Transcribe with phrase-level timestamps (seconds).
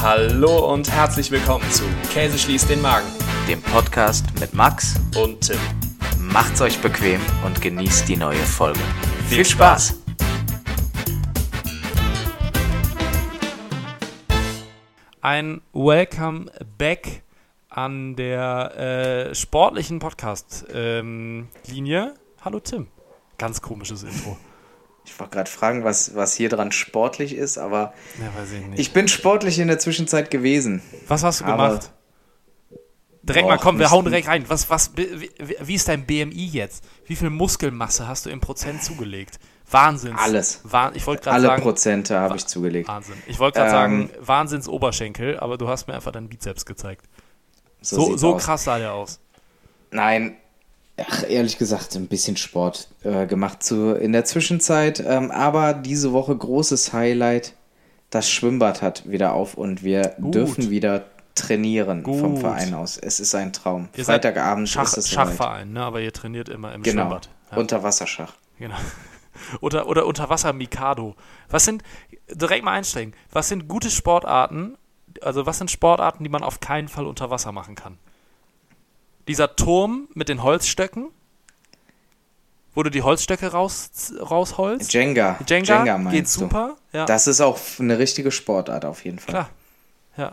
[0.00, 1.82] Hallo und herzlich willkommen zu
[2.12, 3.08] Käse schließt den Magen
[3.48, 5.58] dem Podcast mit Max und Tim.
[6.20, 8.78] Macht's euch bequem und genießt die neue Folge.
[9.28, 10.00] Viel Spaß!
[15.20, 16.46] Ein Welcome
[16.78, 17.22] back
[17.68, 21.48] an der äh, sportlichen Podcast-Linie.
[22.02, 22.86] Ähm, Hallo Tim.
[23.36, 24.36] Ganz komisches Intro.
[25.08, 28.30] Ich wollte gerade fragen, was, was hier dran sportlich ist, aber ja,
[28.74, 30.82] ich, ich, bin sportlich in der Zwischenzeit gewesen.
[31.06, 31.90] Was hast du gemacht?
[33.22, 34.44] Direkt mal, komm, wir hauen direkt rein.
[34.48, 36.84] Was, was, wie, wie ist dein BMI jetzt?
[37.06, 39.38] Wie viel Muskelmasse hast du im Prozent zugelegt?
[39.70, 40.14] Wahnsinn.
[40.14, 40.60] Alles.
[40.64, 42.88] Wah ich wollte Alle sagen, Prozente habe ich zugelegt.
[42.88, 43.16] Wahnsinn.
[43.26, 47.06] Ich wollte gerade ähm, sagen, Wahnsinns Oberschenkel, aber du hast mir einfach deinen Bizeps gezeigt.
[47.80, 49.20] So, so, so krass sah der aus.
[49.90, 50.36] Nein,
[51.06, 55.02] ach, ehrlich gesagt, ein bisschen Sport äh, gemacht zu, in der Zwischenzeit.
[55.06, 57.54] Ähm, aber diese Woche großes Highlight.
[58.10, 60.34] Das Schwimmbad hat wieder auf und wir Gut.
[60.34, 61.04] dürfen wieder
[61.34, 62.20] trainieren Gut.
[62.20, 62.96] vom Verein aus.
[62.96, 63.90] Es ist ein Traum.
[63.94, 65.82] Ihr Freitagabend Schach, ist es Schachverein, ne?
[65.82, 67.02] aber ihr trainiert immer im genau.
[67.02, 67.28] Schwimmbad.
[67.50, 67.58] Ja.
[67.58, 68.34] Unterwasserschach.
[68.58, 68.76] Genau.
[69.60, 71.14] Oder, oder Unterwasser Mikado.
[71.48, 71.84] Was sind,
[72.28, 74.76] direkt mal einsteigen, was sind gute Sportarten,
[75.22, 77.98] also was sind Sportarten, die man auf keinen Fall unter Wasser machen kann?
[79.28, 81.10] Dieser Turm mit den Holzstöcken,
[82.74, 84.92] wo du die Holzstöcke raus, rausholst.
[84.92, 85.38] Jenga.
[85.46, 86.76] Jenga, Jenga geht super.
[86.92, 87.04] Ja.
[87.04, 89.32] Das ist auch eine richtige Sportart auf jeden Fall.
[89.32, 89.50] Klar.
[90.16, 90.32] Ja.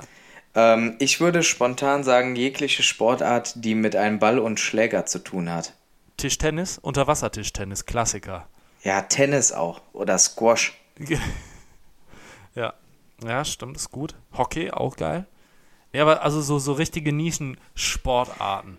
[0.55, 5.51] Ähm, ich würde spontan sagen, jegliche Sportart, die mit einem Ball und Schläger zu tun
[5.51, 5.73] hat.
[6.17, 8.47] Tischtennis, Unterwassertischtennis, Klassiker.
[8.83, 9.81] Ja, Tennis auch.
[9.91, 10.73] Oder Squash.
[12.55, 12.73] ja.
[13.23, 14.15] Ja, stimmt, ist gut.
[14.37, 15.25] Hockey, auch geil.
[15.91, 18.77] Ja, aber also so, so richtige Nischen-Sportarten.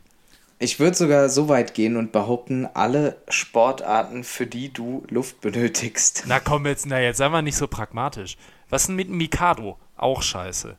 [0.58, 6.24] Ich würde sogar so weit gehen und behaupten, alle Sportarten, für die du Luft benötigst.
[6.26, 8.38] Na komm jetzt, na jetzt sei mal nicht so pragmatisch.
[8.70, 9.78] Was denn mit Mikado?
[9.96, 10.76] Auch scheiße.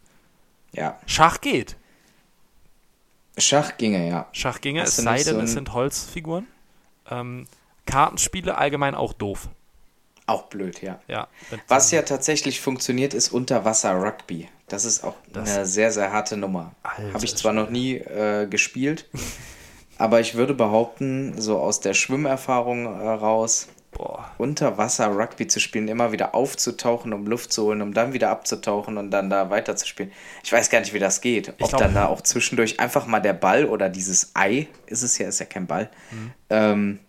[0.71, 0.99] Ja.
[1.05, 1.75] Schach geht.
[3.37, 4.27] Schach ginge, ja.
[4.31, 6.47] Schach ginge, es sei denn, so es sind Holzfiguren.
[7.09, 7.45] Ähm,
[7.85, 9.47] Kartenspiele allgemein auch doof.
[10.25, 10.99] Auch blöd, ja.
[11.07, 11.27] ja
[11.67, 14.49] Was ja tatsächlich funktioniert, ist Unterwasser-Rugby.
[14.67, 16.73] Das ist auch das eine sehr, sehr harte Nummer.
[16.83, 19.09] Habe ich zwar noch nie äh, gespielt,
[19.97, 24.31] aber ich würde behaupten, so aus der Schwimmerfahrung äh, raus, Boah.
[24.37, 28.29] unter Wasser Rugby zu spielen, immer wieder aufzutauchen, um Luft zu holen, um dann wieder
[28.29, 30.11] abzutauchen und dann da weiter zu spielen.
[30.43, 31.49] Ich weiß gar nicht, wie das geht.
[31.49, 35.17] Ob glaub, dann da auch zwischendurch einfach mal der Ball oder dieses Ei, ist es
[35.17, 36.31] ja, ist ja kein Ball, mhm.
[36.49, 36.99] ähm,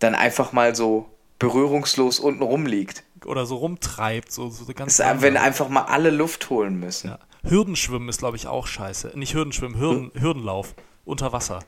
[0.00, 1.06] dann einfach mal so
[1.38, 3.04] berührungslos unten rumliegt.
[3.24, 4.98] Oder so rumtreibt, so, so ganz.
[4.98, 7.10] Ist, wenn einfach mal alle Luft holen müssen.
[7.10, 7.18] Ja.
[7.44, 9.12] Hürdenschwimmen ist, glaube ich, auch scheiße.
[9.14, 10.20] Nicht Hürdenschwimmen, Hürden, hm?
[10.20, 11.60] Hürdenlauf unter Wasser.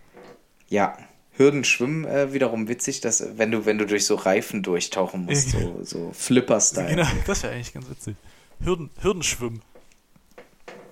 [0.69, 0.97] Ja,
[1.37, 5.81] Hürdenschwimmen äh, wiederum witzig, dass wenn du, wenn du durch so Reifen durchtauchen musst, so,
[5.83, 6.91] so Flipper-Style.
[6.91, 8.17] Genau, das wäre eigentlich ganz witzig.
[8.61, 9.61] Hürden, Hürdenschwimmen.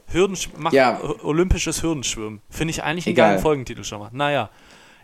[0.09, 1.01] Hürdensch mach ja.
[1.23, 2.43] Olympisches Hürdenschwimmen.
[2.51, 4.11] Finde ich eigentlich einen geilen Folgentitel schon mal.
[4.13, 4.51] Naja.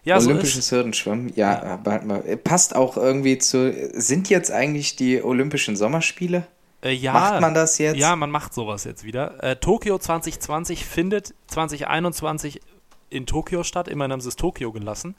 [0.05, 1.63] Ja, Olympisches so Hürdenschwimmen, ja, ja.
[1.75, 2.01] Aber,
[2.37, 3.91] passt auch irgendwie zu.
[3.93, 6.47] Sind jetzt eigentlich die Olympischen Sommerspiele?
[6.83, 7.97] Äh, ja, macht man das jetzt?
[7.97, 9.43] Ja, man macht sowas jetzt wieder.
[9.43, 12.61] Äh, Tokio 2020 findet 2021
[13.11, 13.89] in Tokio statt.
[13.89, 15.15] Immerhin haben sie es Tokio gelassen.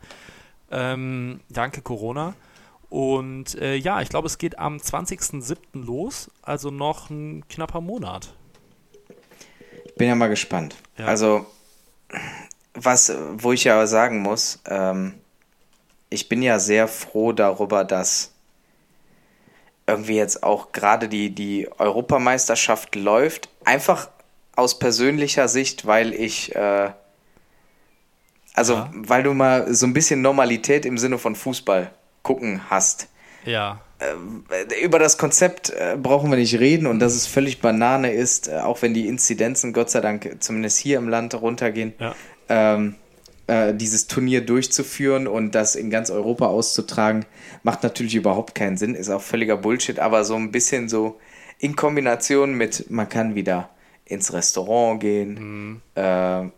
[0.71, 2.35] Ähm, danke Corona.
[2.89, 5.57] Und äh, ja, ich glaube, es geht am 20.07.
[5.73, 8.33] los, also noch ein knapper Monat.
[9.97, 10.75] Bin ja mal gespannt.
[10.97, 11.05] Ja.
[11.05, 11.45] Also,
[12.73, 15.13] was, wo ich ja sagen muss, ähm,
[16.09, 18.31] ich bin ja sehr froh darüber, dass
[19.85, 23.49] irgendwie jetzt auch gerade die, die Europameisterschaft läuft.
[23.65, 24.09] Einfach
[24.55, 26.91] aus persönlicher Sicht, weil ich äh,
[28.59, 28.91] also, ja.
[28.93, 31.91] weil du mal so ein bisschen Normalität im Sinne von Fußball
[32.23, 33.07] gucken hast.
[33.45, 33.79] Ja.
[33.99, 38.49] Äh, über das Konzept äh, brauchen wir nicht reden und dass es völlig Banane ist,
[38.49, 42.13] äh, auch wenn die Inzidenzen Gott sei Dank zumindest hier im Land runtergehen, ja.
[42.49, 42.95] ähm,
[43.47, 47.25] äh, dieses Turnier durchzuführen und das in ganz Europa auszutragen,
[47.63, 51.17] macht natürlich überhaupt keinen Sinn, ist auch völliger Bullshit, aber so ein bisschen so
[51.59, 53.69] in Kombination mit, man kann wieder
[54.03, 55.81] ins Restaurant gehen, mhm.
[55.95, 56.49] äh,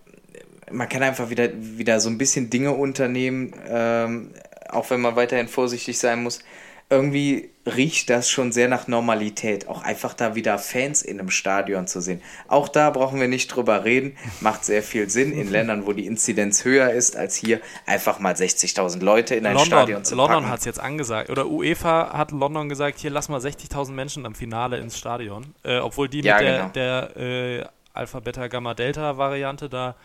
[0.72, 4.32] man kann einfach wieder, wieder so ein bisschen Dinge unternehmen, ähm,
[4.70, 6.40] auch wenn man weiterhin vorsichtig sein muss.
[6.90, 11.88] Irgendwie riecht das schon sehr nach Normalität, auch einfach da wieder Fans in einem Stadion
[11.88, 12.22] zu sehen.
[12.50, 16.06] Auch da brauchen wir nicht drüber reden, macht sehr viel Sinn in Ländern, wo die
[16.06, 20.50] Inzidenz höher ist als hier, einfach mal 60.000 Leute in ein London, Stadion zu London
[20.50, 24.36] hat es jetzt angesagt, oder UEFA hat London gesagt, hier lass mal 60.000 Menschen am
[24.36, 26.70] Finale ins Stadion, äh, obwohl die ja, mit genau.
[26.70, 29.96] der, der äh, Alpha, Beta, Gamma, Delta Variante da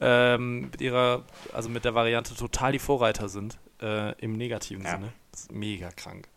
[0.00, 4.92] ähm, mit ihrer, also mit der Variante total die Vorreiter sind, äh, im negativen ja.
[4.92, 5.12] Sinne.
[5.32, 6.28] Das ist mega krank.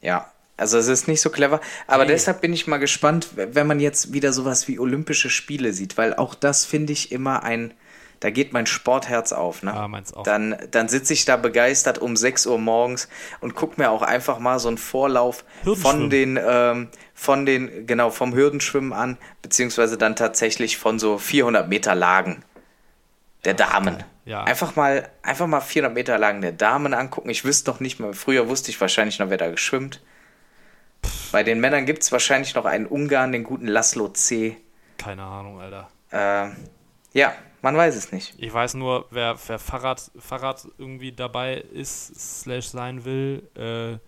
[0.00, 1.60] Ja, Also es ist nicht so clever.
[1.88, 2.12] Aber Nee.
[2.12, 6.14] deshalb bin ich mal gespannt, wenn man jetzt wieder sowas wie Olympische Spiele sieht, weil
[6.14, 7.74] auch das finde ich immer ein,
[8.20, 9.64] da geht mein Sportherz auf.
[9.64, 9.72] Ne?
[9.74, 10.22] Ja, meins auch.
[10.22, 13.08] Dann, dann sitze ich da begeistert um 6 Uhr morgens
[13.40, 18.10] und gucke mir auch einfach mal so einen Vorlauf von den, ähm, von den, genau,
[18.10, 22.44] vom Hürdenschwimmen an, beziehungsweise dann tatsächlich von so 400 Meter Lagen
[23.44, 24.02] der Damen.
[24.24, 24.44] Ja.
[24.44, 27.30] Einfach mal, einfach mal 400 Meter Lagen der Damen angucken.
[27.30, 30.02] Ich wüsste noch nicht mal, früher wusste ich wahrscheinlich noch, wer da geschwimmt.
[31.32, 34.56] Bei den Männern gibt es wahrscheinlich noch einen Ungarn, den guten Laszlo C.
[34.96, 35.88] Keine Ahnung, Alter.
[36.12, 36.56] Ähm,
[37.12, 38.34] ja, man weiß es nicht.
[38.38, 43.98] Ich weiß nur, wer, wer Fahrrad, Fahrrad irgendwie dabei ist, slash sein will, äh,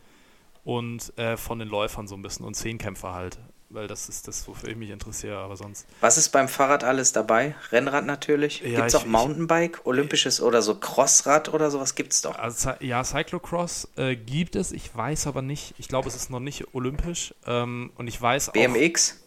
[0.66, 3.38] und äh, von den Läufern so ein bisschen und Zehnkämpfer halt.
[3.76, 5.86] Weil das ist das, wofür ich mich interessiere, aber sonst.
[6.00, 7.54] Was ist beim Fahrrad alles dabei?
[7.70, 8.60] Rennrad natürlich.
[8.62, 12.38] Ja, Gibt es ich- auch Mountainbike, Olympisches oder so Crossrad oder sowas gibt's doch.
[12.38, 16.40] Also, ja, Cyclocross äh, gibt es, ich weiß aber nicht, ich glaube, es ist noch
[16.40, 17.34] nicht olympisch.
[17.46, 18.52] Ähm, und ich weiß auch.
[18.54, 19.18] BMX?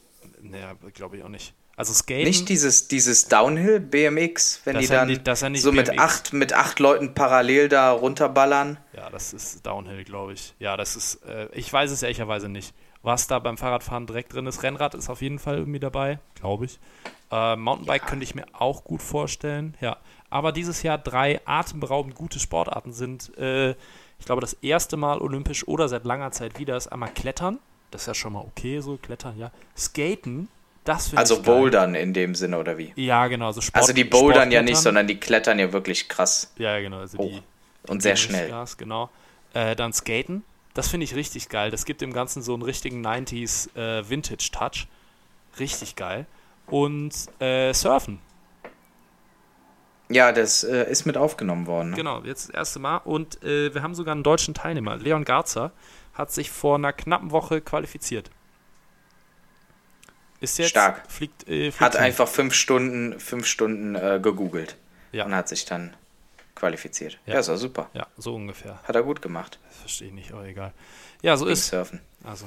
[0.42, 1.54] Naja, glaube ich auch nicht.
[1.76, 2.24] Also Skaten.
[2.24, 6.02] Nicht dieses, dieses Downhill BMX, wenn die dann nicht- so mit BMX.
[6.02, 8.78] acht, mit acht Leuten parallel da runterballern.
[8.94, 10.56] Ja, das ist Downhill, glaube ich.
[10.58, 12.74] Ja, das ist, äh, ich weiß es ehrlicherweise nicht.
[13.02, 14.62] Was da beim Fahrradfahren direkt drin ist.
[14.62, 16.80] Rennrad ist auf jeden Fall irgendwie dabei, glaube ich.
[17.32, 19.98] Äh, Mountainbike könnte ich mir auch gut vorstellen, ja.
[20.30, 25.68] Aber dieses Jahr drei atemberaubend gute Sportarten sind, äh, ich glaube, das erste Mal olympisch
[25.68, 27.60] oder seit langer Zeit wieder ist einmal Klettern.
[27.92, 29.52] Das ist ja schon mal okay, so Klettern, ja.
[29.78, 30.50] Skaten,
[30.84, 31.56] das finde Also ich geil.
[31.56, 32.94] Bouldern in dem Sinne oder wie?
[32.96, 33.52] Ja, genau.
[33.52, 36.82] So Sport, Also die bouldern ja nicht, sondern die klettern ja wirklich krass Ja, ja,
[36.82, 36.98] genau.
[37.00, 38.50] Also hoch die, und sehr schnell.
[38.50, 39.10] Gas, genau.
[39.54, 40.44] Äh, dann Skaten.
[40.74, 41.72] Das finde ich richtig geil.
[41.72, 44.88] Das gibt dem Ganzen so einen richtigen 90s äh, Vintage-Touch.
[45.60, 46.26] Richtig geil.
[46.68, 48.20] Und äh, Surfen.
[50.10, 51.92] Ja, das äh, ist mit aufgenommen worden.
[51.92, 51.96] Ne?
[51.98, 52.98] Genau, jetzt das erste Mal.
[52.98, 54.98] Und äh, wir haben sogar einen deutschen Teilnehmer.
[54.98, 55.72] Leon Garzer
[56.14, 58.30] hat sich vor einer knappen Woche qualifiziert.
[60.40, 60.70] Ist jetzt.
[60.70, 61.04] Stark.
[61.12, 62.04] Fliegt, äh, fliegt Hat hin.
[62.04, 64.78] einfach fünf Stunden, fünf Stunden äh, gegoogelt
[65.12, 65.26] Ja.
[65.26, 65.94] und hat sich dann
[66.60, 67.18] qualifiziert.
[67.26, 67.36] Ja.
[67.36, 67.90] Ja, ist auch super.
[67.94, 68.80] Ja, so ungefähr.
[68.84, 69.60] Hat er gut gemacht.
[69.70, 70.74] Verstehe ich nicht, aber egal.
[71.22, 72.02] Ja, so ist Surfen.
[72.24, 72.46] Also.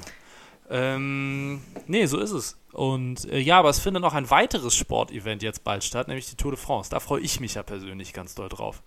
[0.70, 2.56] Ähm, nee, so ist es.
[2.73, 6.37] Und äh, ja, aber es findet noch ein weiteres Sportevent jetzt bald statt, nämlich die
[6.37, 6.91] Tour de France.
[6.91, 8.82] Da freue ich mich ja persönlich ganz doll drauf.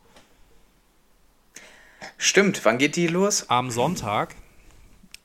[2.18, 3.50] Stimmt, wann geht die los?
[3.50, 4.36] Am Sonntag,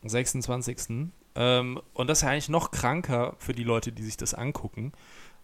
[0.03, 1.11] 26.
[1.35, 4.93] Ähm, und das ist ja eigentlich noch kranker für die Leute, die sich das angucken,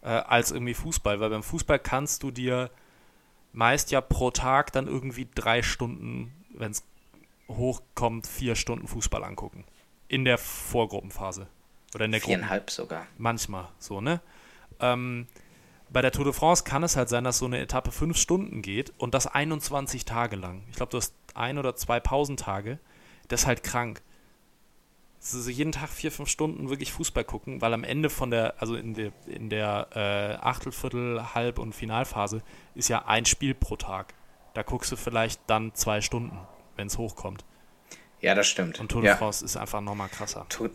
[0.03, 1.21] äh, als irgendwie Fußball.
[1.21, 2.71] Weil beim Fußball kannst du dir
[3.57, 6.85] meist ja pro Tag dann irgendwie drei Stunden, wenn es
[7.49, 9.65] hochkommt, vier Stunden Fußball angucken.
[10.09, 11.49] In der Vorgruppenphase.
[11.95, 12.35] Oder in der Gruppen.
[12.35, 13.07] Viereinhalb sogar.
[13.17, 14.21] Manchmal so, ne?
[14.79, 15.27] Ähm,
[15.89, 18.61] bei der Tour de France kann es halt sein, dass so eine Etappe fünf Stunden
[18.61, 20.63] geht und das 21 Tage lang.
[20.69, 22.79] Ich glaube, du hast ein oder zwei Pausentage.
[23.29, 24.03] Das ist halt krank.
[25.35, 28.77] Also jeden Tag vier, fünf Stunden wirklich Fußball gucken, weil am Ende von der, also
[28.77, 32.43] in der, in der äh, Achtelviertel, Halb- und Finalphase
[32.75, 34.15] ist ja ein Spiel pro Tag.
[34.55, 36.39] Da guckst du vielleicht dann zwei Stunden,
[36.77, 37.45] wenn es hochkommt.
[38.21, 38.81] Ja, das stimmt.
[38.81, 39.17] Und Tour de ja.
[39.17, 40.47] France ist einfach nochmal krasser.
[40.49, 40.71] Tour,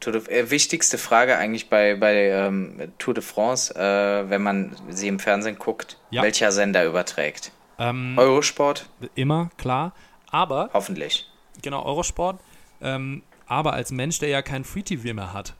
[0.00, 4.76] Tour de, äh, wichtigste Frage eigentlich bei, bei ähm, Tour de France, äh, wenn man
[4.88, 6.22] sie im Fernsehen guckt, Ja.
[6.22, 7.52] welcher Sender überträgt?
[7.78, 8.88] Ähm, Eurosport?
[9.14, 9.92] immer, klar.
[10.30, 11.28] Aber Hoffentlich.
[11.62, 12.40] Genau, Eurosport.
[12.80, 15.54] Ähm, aber als Mensch, der ja kein Free-TV mehr hat,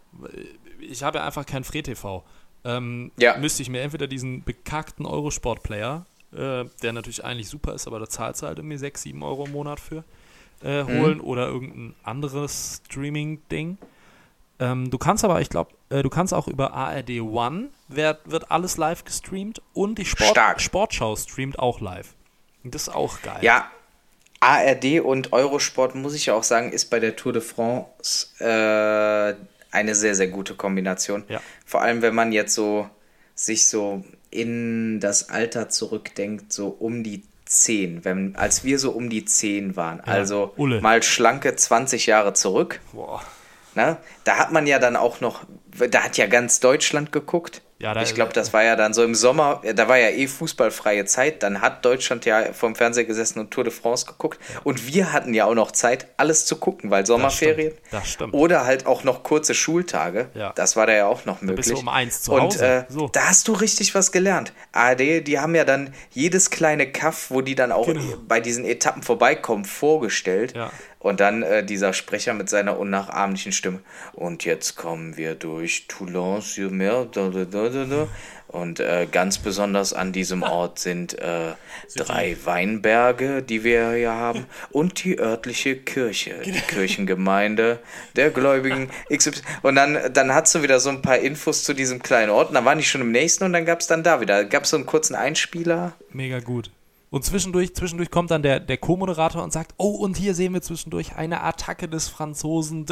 [0.80, 2.22] ich habe ja einfach kein Free-TV,
[2.64, 3.36] ähm, Ja.
[3.38, 8.08] müsste ich mir entweder diesen bekackten Eurosport-Player, äh, der natürlich eigentlich super ist, aber da
[8.08, 10.04] zahlst du halt irgendwie 6, 7 Euro im Monat für,
[10.62, 13.78] äh, holen oder irgendein anderes Streaming-Ding.
[14.60, 18.50] Ähm, du kannst aber, ich glaube, äh, du kannst auch über ARD One, wird, wird
[18.50, 20.60] alles live gestreamt und die Sport, Stark.
[20.60, 22.14] Sportschau streamt auch live.
[22.64, 23.38] Und das ist auch geil.
[23.42, 23.70] Ja,
[24.40, 29.34] ARD und Eurosport, muss ich ja auch sagen, ist bei der Tour de France äh,
[29.70, 31.24] eine sehr, sehr gute Kombination.
[31.28, 31.40] Ja.
[31.66, 32.88] Vor allem, wenn man jetzt so
[33.34, 39.08] sich so in das Alter zurückdenkt, so um die 10, wenn, als wir so um
[39.08, 40.00] die 10 waren.
[40.00, 40.80] Also Ulle.
[40.80, 42.80] mal schlanke 20 Jahre zurück.
[42.92, 43.22] Boah.
[43.74, 43.96] Ne?
[44.24, 45.44] Da hat man ja dann auch noch,
[45.90, 47.62] da hat ja ganz Deutschland geguckt.
[47.80, 50.26] Ja, da- ich glaube, das war ja dann so im Sommer, da war ja eh
[50.26, 54.40] fußballfreie Zeit, dann hat Deutschland ja vom Fernseher gesessen und Tour de France geguckt.
[54.64, 57.70] Und wir hatten ja auch noch Zeit, alles zu gucken, weil Sommerferien.
[57.72, 58.34] stimmt, das stimmt.
[58.34, 60.28] Oder halt auch noch kurze Schultage.
[60.34, 60.52] Ja.
[60.56, 61.66] Das war da ja auch noch möglich.
[61.66, 62.64] bist du um eins zu und Hause.
[62.66, 63.08] äh, So.
[63.12, 64.52] da hast du richtig was gelernt.
[64.72, 68.02] ARD, die haben ja dann jedes kleine Kaff, wo die dann auch Genau.
[68.26, 70.56] bei diesen Etappen vorbeikommen, vorgestellt.
[70.56, 70.70] Ja.
[70.98, 73.80] Und dann äh, dieser Sprecher mit seiner unnachahmlichen Stimme.
[74.14, 77.28] Und jetzt kommen wir durch da,
[77.68, 78.08] da, da.
[78.48, 81.52] Und äh, ganz besonders an diesem Ort sind äh,
[81.96, 87.78] drei Weinberge, die wir hier haben, und die örtliche Kirche, die Kirchengemeinde
[88.16, 89.42] der Gläubigen XY.
[89.62, 92.48] Und dann, dann hast du wieder so ein paar Infos zu diesem kleinen Ort.
[92.48, 94.44] Und dann waren die schon im nächsten und dann gab es dann da wieder.
[94.46, 95.92] Gab es so einen kurzen Einspieler.
[96.10, 96.70] Mega gut.
[97.10, 100.60] Und zwischendurch, zwischendurch kommt dann der, der Co-Moderator und sagt, oh, und hier sehen wir
[100.60, 102.84] zwischendurch eine Attacke des Franzosen,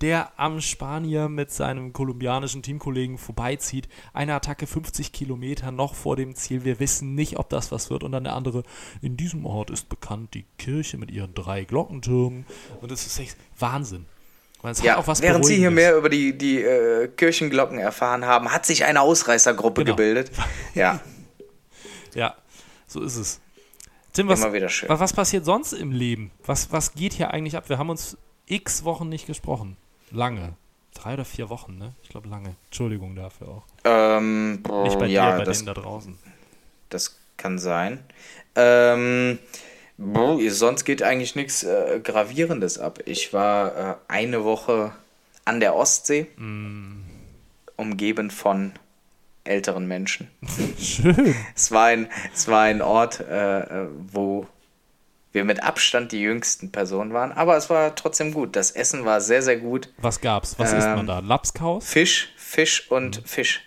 [0.00, 3.88] der am Spanier mit seinem kolumbianischen Teamkollegen vorbeizieht.
[4.12, 6.64] Eine Attacke 50 Kilometer noch vor dem Ziel.
[6.64, 8.02] Wir wissen nicht, ob das was wird.
[8.02, 8.64] Und dann der andere,
[9.02, 12.44] in diesem Ort ist bekannt die Kirche mit ihren drei Glockentürmen.
[12.80, 14.06] Und es ist echt Wahnsinn.
[14.82, 19.00] Ja, während Sie hier mehr über die, die äh, Kirchenglocken erfahren haben, hat sich eine
[19.00, 19.94] Ausreißergruppe Genau.
[19.94, 20.32] gebildet.
[20.74, 21.00] Ja,
[22.14, 22.34] Ja,
[22.88, 23.40] so ist es.
[24.12, 24.88] Tim, was, immer wieder schön.
[24.88, 26.30] wa- was passiert sonst im Leben?
[26.44, 27.68] Was, was geht hier eigentlich ab?
[27.68, 28.16] Wir haben uns
[28.46, 29.76] x Wochen nicht gesprochen.
[30.10, 30.54] Lange.
[30.94, 31.92] Drei oder vier Wochen, ne?
[32.02, 32.56] Ich glaube lange.
[32.64, 33.62] Entschuldigung dafür auch.
[33.84, 36.18] Ähm, boah, Nicht bei ja, dir, bei das, denen da draußen.
[36.88, 38.02] das kann sein.
[38.56, 39.38] Ähm,
[39.98, 42.98] boah, sonst geht eigentlich nichts äh, Gravierendes ab.
[43.04, 44.92] Ich war äh, eine Woche
[45.44, 47.04] an der Ostsee, Mm.
[47.76, 48.72] umgeben von
[49.48, 50.30] älteren Menschen.
[50.78, 51.34] Schön.
[51.56, 54.46] Es war ein, es war ein Ort, äh, wo
[55.32, 58.56] wir mit Abstand die jüngsten Personen waren, aber es war trotzdem gut.
[58.56, 59.92] Das Essen war sehr, sehr gut.
[59.98, 60.58] Was gab's?
[60.58, 61.18] Was isst man Ähm, da?
[61.20, 61.84] Lapskaus?
[61.86, 63.62] Fisch, Fisch und Fisch.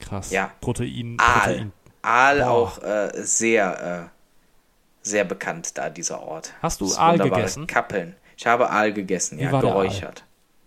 [0.00, 0.30] Krass.
[0.30, 0.50] ja.
[0.60, 1.16] Protein.
[1.18, 1.40] Aal.
[1.40, 1.72] Protein.
[2.02, 2.46] Aal Boah.
[2.50, 6.52] auch äh, sehr, äh, sehr bekannt da, dieser Ort.
[6.62, 7.66] Hast du Das Aal gegessen?
[7.66, 8.14] Kappeln.
[8.36, 10.24] Ich habe Aal gegessen, Wie ja, war der geräuchert.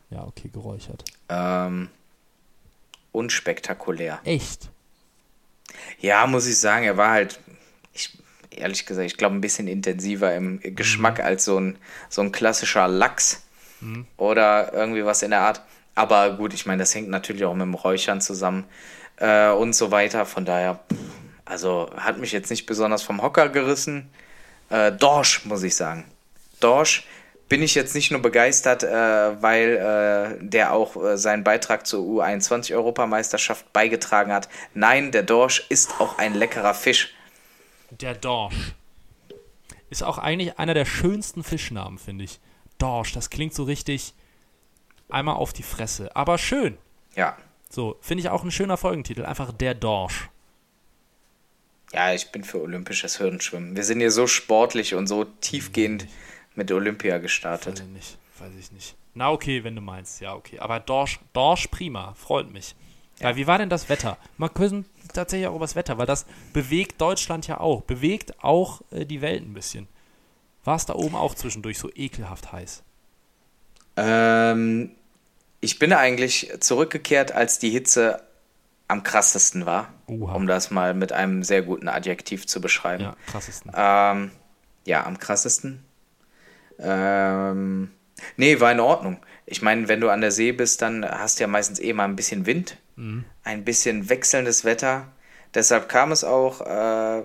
[0.10, 1.04] Ja, okay, geräuchert.
[1.30, 1.90] Ähm,
[3.18, 4.20] unspektakulär.
[4.24, 4.70] Echt?
[6.00, 7.40] Ja, muss ich sagen, er war halt,
[7.94, 8.18] ich,
[8.52, 10.76] ehrlich gesagt, ich glaube, ein bisschen intensiver im Mhm.
[10.76, 11.78] Geschmack als so ein,
[12.10, 13.44] so ein klassischer Lachs
[14.18, 15.62] oder irgendwie was in der Art.
[15.94, 18.66] Aber gut, ich meine, das hängt natürlich auch mit dem Räuchern zusammen
[19.18, 20.26] äh, und so weiter.
[20.26, 20.80] Von daher,
[21.46, 24.10] also hat mich jetzt nicht besonders vom Hocker gerissen.
[24.70, 26.06] Äh, Dorsch, muss ich sagen.
[26.60, 27.06] Dorsch
[27.50, 32.04] bin ich jetzt nicht nur begeistert, äh, weil äh, der auch äh, seinen Beitrag zur
[32.04, 34.50] U21-Europameisterschaft beigetragen hat.
[34.74, 37.14] Nein, der Dorsch ist auch ein leckerer Fisch.
[37.90, 38.74] Der Dorsch.
[39.90, 42.40] Ist auch eigentlich einer der schönsten Fischnamen, finde ich.
[42.78, 44.14] Dorsch, das klingt so richtig
[45.10, 46.14] einmal auf die Fresse.
[46.16, 46.78] Aber schön.
[47.16, 47.38] Ja.
[47.70, 49.24] So, finde ich auch ein schöner Folgentitel.
[49.26, 50.30] Einfach der Dorsch.
[51.94, 53.78] Ja, ich bin für olympisches Hürdenschwimmen.
[53.78, 56.06] Wir sind hier so sportlich und so tiefgehend
[56.58, 57.80] mit Olympia Weiß gestartet.
[57.80, 58.18] ich nicht.
[58.40, 58.96] Weiß ich nicht.
[59.14, 60.22] Na, okay, wenn du meinst.
[60.22, 60.60] Ja, okay.
[60.60, 62.14] Aber Dorsch, Dorsch prima.
[62.16, 62.76] Freut mich.
[63.20, 63.36] Ja.
[63.36, 64.18] wie war denn das Wetter?
[64.38, 67.82] Mal können tatsächlich auch über das Wetter, weil das bewegt Deutschland ja auch.
[67.82, 69.88] Bewegt auch äh, die Welt ein bisschen.
[70.64, 72.84] War es da oben auch zwischendurch so ekelhaft heiß?
[73.96, 74.92] Ähm,
[75.62, 78.22] ich bin eigentlich zurückgekehrt, als die Hitze
[78.88, 80.34] am krassesten war, Oha.
[80.34, 83.04] um das mal mit einem sehr guten Adjektiv zu beschreiben.
[83.04, 83.72] Ja, krassesten.
[83.76, 84.32] Ähm,
[84.86, 85.84] ja, am krassesten.
[86.80, 87.92] Ähm,
[88.36, 89.18] nee, war in Ordnung.
[89.46, 92.06] Ich meine, wenn du an der See bist, dann hast du ja meistens eh mal
[92.06, 92.78] ein bisschen Wind,
[93.44, 95.08] ein bisschen wechselndes Wetter.
[95.54, 97.24] Deshalb kam es auch äh,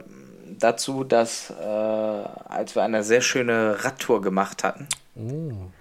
[0.58, 4.86] dazu, dass äh, als wir eine sehr schöne Radtour gemacht hatten,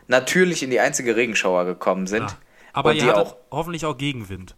[0.07, 2.23] natürlich in die einzige Regenschauer gekommen sind.
[2.23, 2.37] Ah,
[2.73, 4.55] aber ihr auch hoffentlich auch Gegenwind.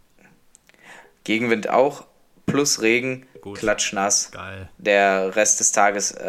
[1.24, 2.04] Gegenwind auch,
[2.46, 3.58] plus Regen, Gut.
[3.58, 4.30] klatschnass.
[4.30, 4.68] Geil.
[4.78, 6.24] Der Rest des Tages äh,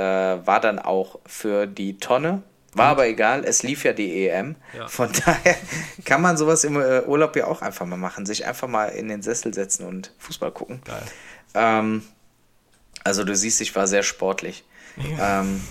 [0.45, 2.43] war dann auch für die Tonne.
[2.77, 4.55] War aber egal, es lief ja die EM.
[4.77, 4.87] Ja.
[4.87, 5.55] Von daher
[6.03, 8.25] kann man sowas im äh, Urlaub ja auch einfach mal machen.
[8.25, 10.81] Sich einfach mal in den Sessel setzen und Fußball gucken.
[10.85, 11.03] Geil.
[11.53, 12.03] Ähm,
[13.03, 14.65] also du siehst, ich war sehr sportlich.
[15.19, 15.61] Ähm,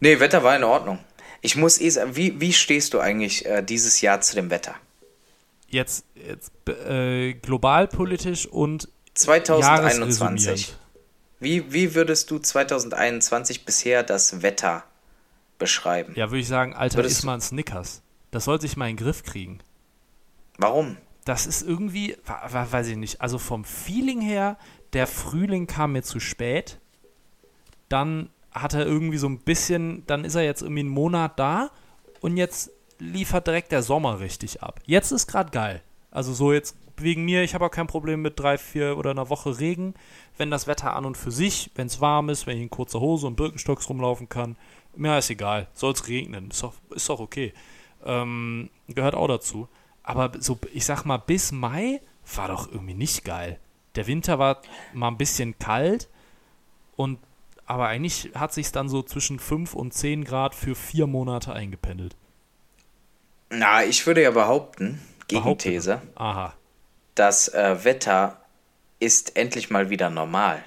[0.00, 0.98] nee, Wetter war in Ordnung.
[1.40, 4.74] Ich muss eh sagen, wie, wie stehst du eigentlich äh, dieses Jahr zu dem Wetter?
[5.68, 10.18] Jetzt, jetzt äh, globalpolitisch und 2021.
[10.18, 10.78] jahresresümierend.
[11.40, 14.84] Wie, wie würdest du 2021 bisher das Wetter
[15.58, 16.12] beschreiben?
[16.16, 18.02] Ja, würde ich sagen, Alter, Würdest ist du- mal ein Snickers.
[18.30, 19.58] Das sollte sich mal in den Griff kriegen.
[20.58, 20.96] Warum?
[21.24, 24.56] Das ist irgendwie, weiß ich nicht, also vom Feeling her,
[24.92, 26.78] der Frühling kam mir zu spät.
[27.88, 31.70] Dann hat er irgendwie so ein bisschen, dann ist er jetzt irgendwie einen Monat da
[32.20, 34.80] und jetzt liefert direkt der Sommer richtig ab.
[34.84, 35.82] Jetzt ist gerade geil.
[36.10, 39.28] Also so jetzt wegen mir, ich habe auch kein Problem mit drei, vier oder einer
[39.28, 39.94] Woche Regen.
[40.36, 43.00] Wenn das Wetter an und für sich, wenn es warm ist, wenn ich in kurzer
[43.00, 44.56] Hose und Birkenstocks rumlaufen kann,
[44.98, 45.68] mir ist egal.
[45.74, 47.52] Soll es regnen, ist doch, ist doch okay.
[48.04, 49.68] Ähm, gehört auch dazu.
[50.02, 52.00] Aber so, ich sag mal, bis Mai
[52.34, 53.58] war doch irgendwie nicht geil.
[53.94, 54.62] Der Winter war
[54.92, 56.08] mal ein bisschen kalt
[56.96, 57.18] und
[57.66, 62.16] aber eigentlich hat sich dann so zwischen 5 und 10 Grad für vier Monate eingependelt.
[63.50, 66.00] Na, ich würde ja behaupten, Gegenthese.
[66.14, 66.54] Aha.
[67.14, 68.40] das äh, Wetter
[69.00, 70.64] ist endlich mal wieder normal.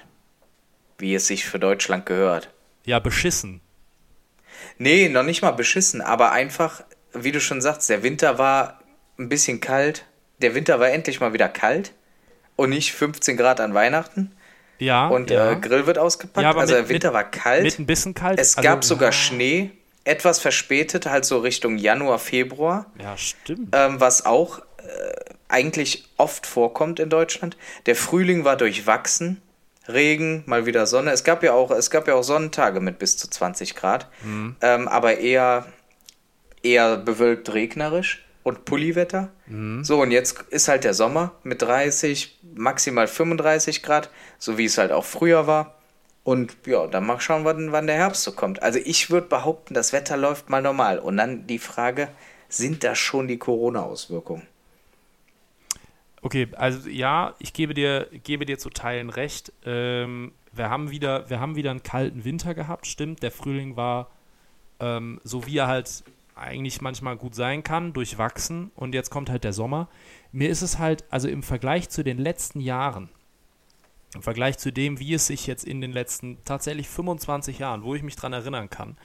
[0.98, 2.50] Wie es sich für Deutschland gehört.
[2.84, 3.60] Ja, beschissen.
[4.82, 8.80] Nee, noch nicht mal beschissen, aber einfach, wie du schon sagst, der Winter war
[9.18, 10.04] ein bisschen kalt.
[10.40, 11.92] Der Winter war endlich mal wieder kalt
[12.56, 14.32] und nicht 15 Grad an Weihnachten.
[14.78, 15.06] Ja.
[15.06, 15.52] Und ja.
[15.52, 16.42] äh, Grill wird ausgepackt.
[16.42, 17.62] Ja, aber also mit- der Winter mit- war kalt.
[17.62, 18.40] mit ein bisschen kalt.
[18.40, 19.12] Es Also, gab sogar ja.
[19.12, 19.70] Schnee,
[20.04, 23.68] etwas verspätet, halt so Richtung Januar, Februar, Ja, stimmt.
[23.76, 24.62] ähm, was auch äh,
[25.48, 27.56] eigentlich oft vorkommt in Deutschland.
[27.86, 29.40] Der Frühling war durchwachsen.
[29.88, 31.10] Regen, mal wieder Sonne.
[31.10, 34.56] Es gab ja auch, es gab ja auch Sonnentage mit bis zu 20 Grad, Mhm.
[34.60, 35.66] ähm, aber eher,
[36.62, 39.30] eher bewölkt regnerisch und Pulliwetter.
[39.46, 39.84] Mhm.
[39.84, 44.78] So, und jetzt ist halt der Sommer mit 30, maximal 35 Grad, so wie es
[44.78, 45.78] halt auch früher war.
[46.24, 48.62] Und ja, dann mal schauen, wann, wann der Herbst so kommt.
[48.62, 51.00] Also ich würde behaupten, das Wetter läuft mal normal.
[51.00, 52.08] Und dann die Frage,
[52.48, 54.46] sind das schon die Corona-Auswirkungen?
[56.24, 59.52] Okay, also ja, ich gebe dir, gebe dir zu Teilen recht.
[59.66, 63.24] Ähm, wir, haben wieder, wir haben wieder einen kalten Winter gehabt, stimmt.
[63.24, 64.08] Der Frühling war
[64.78, 66.04] ähm, so, wie er halt
[66.36, 68.70] eigentlich manchmal gut sein kann, durchwachsen.
[68.76, 69.88] Und jetzt kommt halt der Sommer.
[70.30, 73.08] Mir ist es halt, also im Vergleich zu den letzten Jahren,
[74.14, 77.96] im Vergleich zu dem, wie es sich jetzt in den letzten tatsächlich 25 Jahren, wo
[77.96, 78.96] ich mich dran erinnern kann,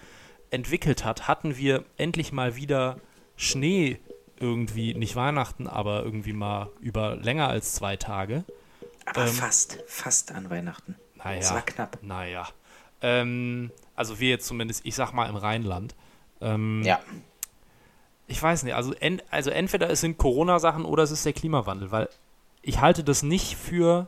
[0.51, 2.99] entwickelt hat, hatten wir endlich mal wieder
[3.35, 3.99] Schnee
[4.39, 8.43] irgendwie, nicht Weihnachten, aber irgendwie mal über länger als zwei Tage.
[9.05, 10.95] Aber Ähm, fast, fast an Weihnachten.
[11.15, 11.39] Naja.
[11.39, 11.97] Es war knapp.
[12.01, 12.47] Naja.
[13.01, 15.95] Ähm, also wir jetzt zumindest, ich sag mal im Rheinland.
[16.41, 16.99] Ähm, Ja.
[18.29, 21.91] Ich weiß nicht, also, en, also entweder es sind Corona-Sachen oder es ist der Klimawandel,
[21.91, 22.09] weil
[22.61, 24.07] ich halte das nicht für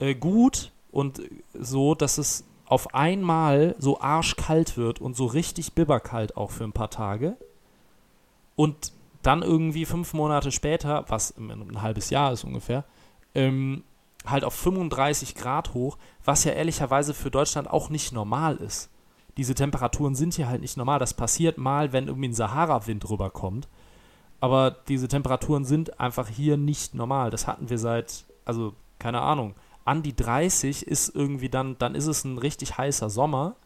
[0.00, 1.22] äh, gut und
[1.54, 6.72] so, dass es auf einmal so arschkalt wird und so richtig bibberkalt auch für ein
[6.72, 7.36] paar Tage.
[8.56, 12.84] Und dann irgendwie fünf Monate später, was ein halbes Jahr ist ungefähr,
[13.34, 13.84] ähm,
[14.26, 18.90] halt auf 35 Grad hoch, was ja ehrlicherweise für Deutschland auch nicht normal ist.
[19.36, 20.98] Diese Temperaturen sind hier halt nicht normal.
[20.98, 23.68] Das passiert mal, wenn irgendwie ein Sahara-Wind rüberkommt.
[24.40, 27.30] Aber diese Temperaturen sind einfach hier nicht normal.
[27.30, 32.06] Das hatten wir seit, also keine Ahnung, an die 30 ist irgendwie dann, dann ist
[32.06, 33.56] es ein richtig heißer Sommer.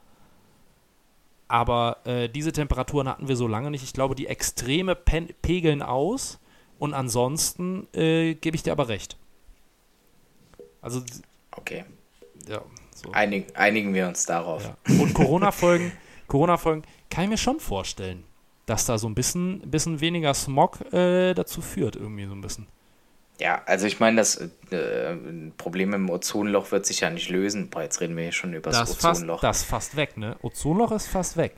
[1.53, 3.85] Aber äh, diese Temperaturen hatten wir so lange nicht.
[3.85, 6.41] Ich glaube, die Extreme pegeln aus.
[6.79, 9.19] Und ansonsten äh, gebe ich dir aber recht.
[10.81, 11.03] Also,
[11.55, 11.85] Okay.
[12.49, 12.63] ja,
[12.95, 13.13] so.
[13.13, 14.65] Einig, einigen wir uns darauf.
[14.65, 14.77] Ja.
[14.99, 15.93] Und Corona-Folgen,
[16.27, 18.25] Corona-Folgen kann ich mir schon vorstellen,
[18.65, 22.67] dass da so ein bisschen, bisschen weniger Smog äh, dazu führt, irgendwie so ein bisschen.
[23.41, 24.37] Ja, also ich meine, das
[24.71, 25.17] äh,
[25.57, 27.71] Problem im Ozonloch wird sich ja nicht lösen.
[27.71, 29.41] Boah, jetzt reden wir hier schon über das, Das ist fast, Ozonloch.
[29.41, 30.37] das ist fast weg, ne?
[30.43, 31.55] Ozonloch ist fast weg.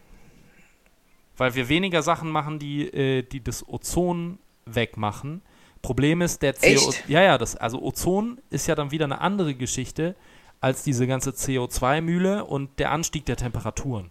[1.36, 5.42] Weil wir weniger Sachen machen, die, äh, die das Ozon wegmachen.
[5.82, 6.60] Problem ist, der CO.
[6.66, 7.08] Echt?
[7.08, 10.14] Ja, ja, das, also Ozon ist ja dann wieder eine andere Geschichte
[10.60, 14.10] als diese ganze CO2-Mühle und der Anstieg der Temperaturen.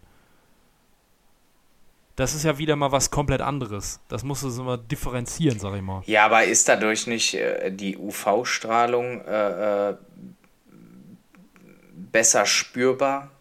[2.15, 3.99] Das ist ja wieder mal was komplett anderes.
[4.08, 6.04] Das muss es immer differenzieren, sag ich mal.
[6.06, 9.95] Ja, aber ist dadurch nicht äh, die UV-Strahlung äh, äh,
[12.12, 13.32] besser spürbar?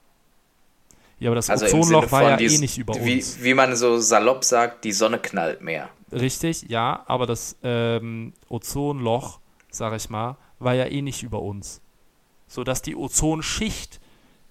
[1.18, 3.42] Ja, aber das Also Ozonloch war ja die- eh nicht über wie, uns.
[3.42, 5.88] Wie man so salopp sagt, die Sonne knallt mehr.
[6.10, 9.38] Richtig, ja, aber das ähm, Ozonloch,
[9.70, 11.80] sag ich mal, war ja eh nicht über uns.
[12.48, 14.00] So dass die Ozonschicht,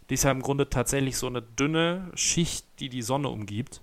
[0.09, 3.81] die ist ja im Grunde tatsächlich so eine dünne Schicht, die die Sonne umgibt.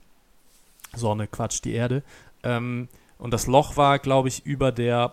[0.94, 2.02] Sonne, Quatsch, die Erde.
[2.42, 5.12] Ähm, und das Loch war, glaube ich, über der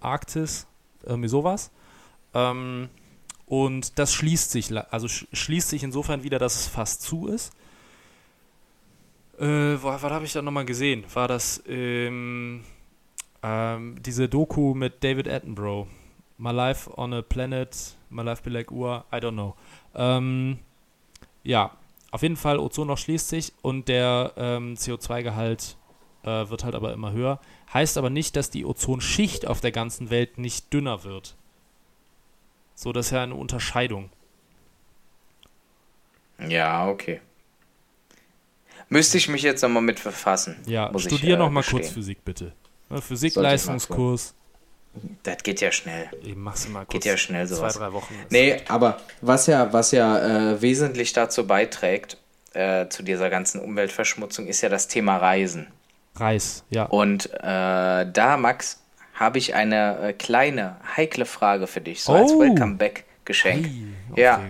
[0.00, 0.66] Arktis,
[1.02, 1.70] irgendwie sowas.
[2.32, 2.88] Ähm,
[3.46, 7.52] und das schließt sich, also sch schließt sich insofern wieder, dass es fast zu ist.
[9.38, 11.04] Äh, was habe ich da nochmal gesehen?
[11.12, 12.64] War das ähm,
[13.42, 15.86] ähm, diese Doku mit David Attenborough?
[16.38, 19.54] My Life on a Planet, My Life Be Like Ur, I don't know.
[19.94, 20.58] Ähm,
[21.44, 21.70] ja,
[22.14, 25.76] auf jeden Fall, Ozonloch schließt sich und der ähm, CO2-Gehalt
[26.22, 27.40] äh, wird halt aber immer höher.
[27.72, 31.34] Heißt aber nicht, dass die Ozonschicht auf der ganzen Welt nicht dünner wird.
[32.76, 34.10] So, das ist ja eine Unterscheidung.
[36.38, 37.20] Ja, okay.
[38.88, 40.54] Müsste ich mich jetzt nochmal mit befassen.
[40.66, 41.80] Ja, muss ich, studier äh, noch mal gestehen.
[41.80, 42.52] kurz Physik, bitte.
[42.90, 44.36] Ne, Physik-Leistungskurs.
[45.22, 46.08] Das geht ja schnell.
[46.24, 46.92] Eben, machst du mal kurz.
[46.92, 47.74] Geht ja schnell Zwei, sowas.
[47.78, 48.14] drei Wochen.
[48.30, 52.18] Nee, aber was ja, was ja äh, wesentlich dazu beiträgt,
[52.52, 55.66] äh, zu dieser ganzen Umweltverschmutzung, ist ja das Thema Reisen.
[56.16, 56.84] Reis, ja.
[56.84, 58.80] Und äh, da, Max,
[59.14, 62.40] habe ich eine äh, kleine, heikle Frage für dich, so als Oh.
[62.40, 63.66] Welcome-Back-Geschenk.
[63.66, 64.40] Ei, Ja.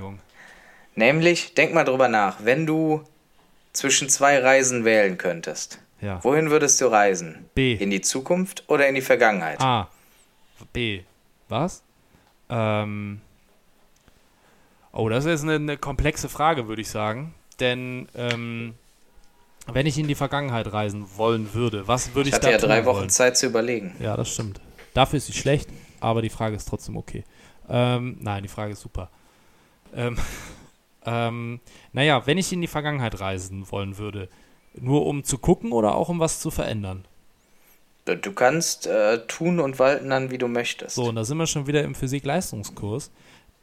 [0.96, 3.02] Nämlich, denk mal drüber nach, wenn du
[3.72, 6.22] zwischen zwei Reisen wählen könntest, Ja.
[6.22, 7.46] wohin würdest du reisen?
[7.54, 7.72] B.
[7.74, 9.60] In die Zukunft oder in die Vergangenheit?
[9.60, 9.88] A.
[10.72, 11.02] B.
[11.48, 11.82] Was?
[12.48, 13.20] Ähm.
[14.92, 17.34] Oh, das ist eine, eine komplexe Frage, würde ich sagen.
[17.60, 18.74] Denn, ähm,
[19.66, 22.58] wenn ich in die Vergangenheit reisen wollen würde, was würde ich ich, hatte da ja
[22.58, 23.10] drei tun Wochen wollen?
[23.10, 23.94] Zeit zu überlegen.
[23.98, 24.60] Ja, das stimmt.
[24.92, 25.68] Dafür ist sie schlecht,
[26.00, 27.24] aber die Frage ist trotzdem okay.
[27.68, 29.10] Ähm, nein, die Frage ist super.
[29.94, 30.16] Ähm,
[31.06, 31.60] ähm,
[31.92, 34.28] naja, wenn ich in die Vergangenheit reisen wollen würde,
[34.74, 37.04] nur um zu gucken oder auch um was zu verändern?
[38.04, 40.96] Du kannst äh, tun und walten dann, wie du möchtest.
[40.96, 43.10] So, und da sind wir schon wieder im Physik-Leistungskurs,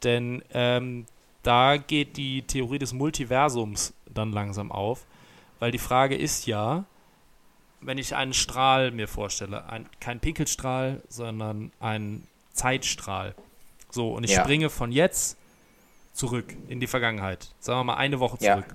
[0.02, 1.06] denn ähm,
[1.44, 5.06] da geht die Theorie des Multiversums dann langsam auf,
[5.60, 6.84] weil die Frage ist ja,
[7.80, 13.34] wenn ich einen Strahl mir vorstelle, ein, kein Pinkelstrahl, sondern einen Zeitstrahl.
[13.90, 14.42] So, und ich Ja.
[14.42, 15.36] springe von jetzt
[16.12, 17.54] zurück in die Vergangenheit.
[17.60, 18.54] Sagen wir mal eine Woche Ja.
[18.56, 18.74] zurück.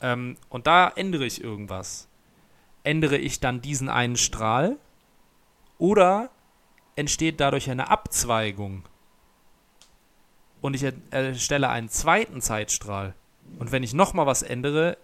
[0.00, 2.08] Ähm, und da ändere ich irgendwas.
[2.82, 4.76] Ändere ich dann diesen einen Strahl
[5.78, 6.30] oder
[6.96, 8.84] entsteht dadurch eine Abzweigung
[10.60, 13.14] und ich er- erstelle einen zweiten Zeitstrahl.
[13.58, 14.96] Und wenn ich nochmal was ändere,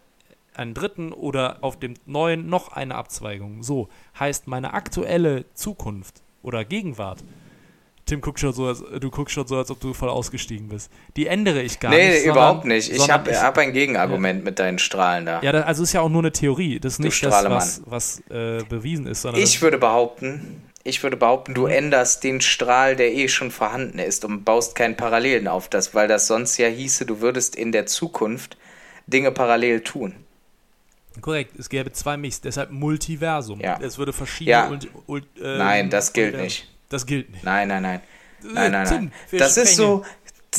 [0.54, 3.62] einen dritten oder auf dem neuen noch eine Abzweigung.
[3.62, 7.22] So heißt meine aktuelle Zukunft oder Gegenwart.
[8.04, 10.90] Tim guckt schon so, als, du guckst schon so, als ob du voll ausgestiegen bist.
[11.16, 12.24] Die ändere ich gar nee, nicht.
[12.24, 12.90] sondern- überhaupt nicht.
[12.90, 15.40] Ich habe hab ein Gegenargument mit deinen Strahlen da.
[15.40, 16.80] ja, das, also ist ja auch nur eine Theorie.
[16.80, 21.16] Das ist Du nicht das, was, was äh, bewiesen ist, Ich würde behaupten, ich würde
[21.16, 25.68] behaupten, du änderst den Strahl, der eh schon vorhanden ist und baust keinen Parallelen auf
[25.68, 28.56] das, weil das sonst ja hieße, du würdest in der Zukunft
[29.06, 30.14] Dinge parallel tun.
[31.20, 31.56] korrekt.
[31.56, 33.60] Es gäbe zwei Mix, deshalb Multiversum.
[33.60, 33.78] Ja.
[33.80, 34.50] Es würde verschiedene.
[34.50, 34.68] Ja.
[34.70, 36.68] Ult, Ult, äh, Nein, das gilt nicht.
[36.92, 37.42] Das gilt nicht.
[37.42, 38.00] Nein, nein, nein.
[38.00, 39.12] Äh, Nein, nein, nein.
[39.32, 40.04] Das ist so,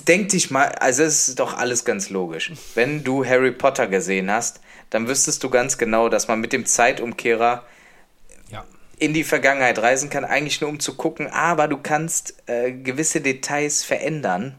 [0.08, 2.52] denk dich mal, also es ist doch alles ganz logisch.
[2.76, 6.65] Wenn du Harry Potter gesehen hast, dann wüsstest du ganz genau, dass man mit dem
[6.65, 7.65] Zeitumkehrer
[8.50, 8.63] Ja.
[9.00, 13.19] in die Vergangenheit reisen kann, eigentlich nur um zu gucken, aber du kannst äh, gewisse
[13.22, 14.56] Details verändern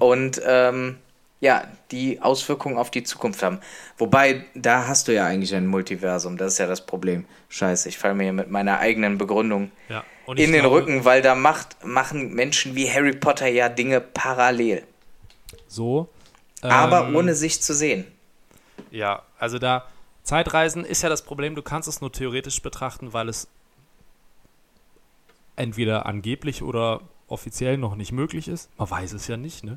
[0.00, 0.98] und ähm,
[1.44, 3.60] ja, die Auswirkungen auf die Zukunft haben.
[3.98, 7.26] Wobei, da hast du ja eigentlich ein Multiversum, das ist ja das Problem.
[7.50, 10.04] Scheiße, ich falle mir hier mit meiner eigenen Begründung Ja.
[10.26, 14.84] In den glaube, Rücken, weil da macht, machen Menschen wie Harry Potter ja Dinge parallel,
[15.68, 16.08] So.
[16.62, 18.06] aber ähm, ohne sich zu sehen.
[18.90, 19.86] Ja, also da.
[20.22, 23.48] Zeitreisen ist ja das Problem, du kannst es nur theoretisch betrachten, weil es
[25.56, 28.70] entweder angeblich oder offiziell noch nicht möglich ist.
[28.78, 29.76] Man weiß es ja nicht, ne?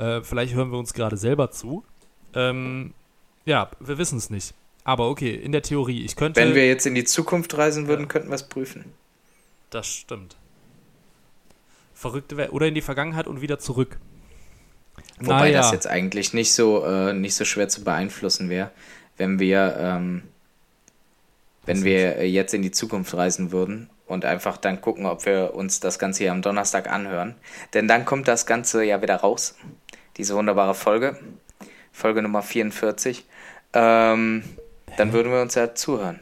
[0.00, 1.84] Äh, vielleicht hören wir uns gerade selber zu.
[2.34, 2.94] Ähm,
[3.44, 4.54] ja, wir wissen es nicht.
[4.82, 6.40] Aber okay, in der Theorie, ich könnte.
[6.40, 8.86] Wenn wir jetzt in die Zukunft reisen würden, könnten wir es prüfen.
[9.68, 10.36] Das stimmt.
[11.92, 12.52] Verrückte Welt.
[12.52, 13.98] Oder in die Vergangenheit und wieder zurück.
[15.18, 15.58] Wobei Naja.
[15.58, 18.70] das jetzt eigentlich nicht so, äh, nicht so schwer zu beeinflussen wäre,
[19.18, 20.22] wenn wir, ähm,
[21.66, 25.54] wenn wir äh, jetzt in die Zukunft reisen würden und einfach dann gucken, ob wir
[25.54, 27.34] uns das Ganze hier am Donnerstag anhören.
[27.74, 29.54] Denn dann kommt das Ganze ja wieder raus.
[30.16, 31.18] Diese wunderbare Folge.
[31.92, 33.24] Folge Nummer 44.
[33.72, 34.44] Ähm,
[34.96, 36.20] dann würden wir uns ja zuhören.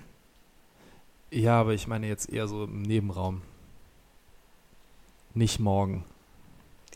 [1.30, 3.42] Ja, aber ich meine jetzt eher so im Nebenraum.
[5.34, 6.04] Nicht morgen.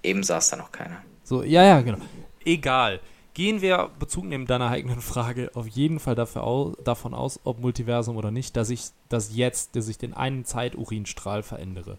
[0.03, 1.03] Eben saß da noch keiner.
[1.25, 1.99] So, ja, ja, genau.
[2.45, 3.01] Egal.
[3.35, 7.61] Gehen wir, Bezug neben deiner eigenen Frage, auf jeden Fall dafür au davon aus, ob
[7.61, 11.99] Multiversum oder nicht, dass ich das jetzt, dass ich den einen Zeiturinstrahl verändere.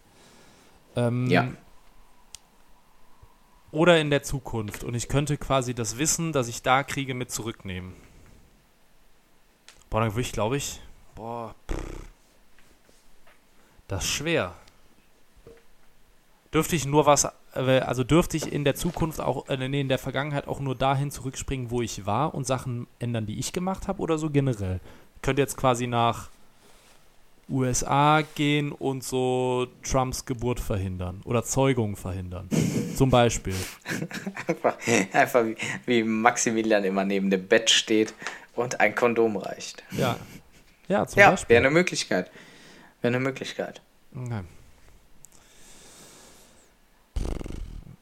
[0.96, 1.48] Ähm, Ja.
[3.74, 4.84] Oder in der Zukunft.
[4.84, 7.94] Und ich könnte quasi das Wissen, das ich da kriege, mit zurücknehmen.
[9.90, 10.80] Boah, dann würde ich, glaube ich,
[11.16, 11.82] boah, pff,
[13.88, 14.54] das ist schwer.
[16.54, 19.90] Dürfte ich nur was, äh, also dürfte ich in der Zukunft auch, äh, nee, in
[19.90, 23.88] der Vergangenheit auch nur dahin zurückspringen, wo ich war und Sachen ändern, die ich gemacht
[23.88, 24.82] habe oder so generell?
[25.16, 26.30] Ich könnte jetzt quasi nach
[27.50, 32.50] USA gehen und so Trumps Geburt verhindern oder Zeugung verhindern.
[32.96, 33.56] Zum Beispiel.
[34.48, 34.78] Einfach,
[35.14, 38.14] einfach wie, wie Maximilian immer neben dem Bett steht
[38.56, 39.84] und ein Kondom reicht.
[39.92, 40.18] Ja.
[40.88, 41.56] Ja, zum Ja, Beispiel.
[41.56, 42.30] wäre eine Möglichkeit.
[43.02, 43.82] Wäre eine Möglichkeit.
[44.16, 44.42] Okay.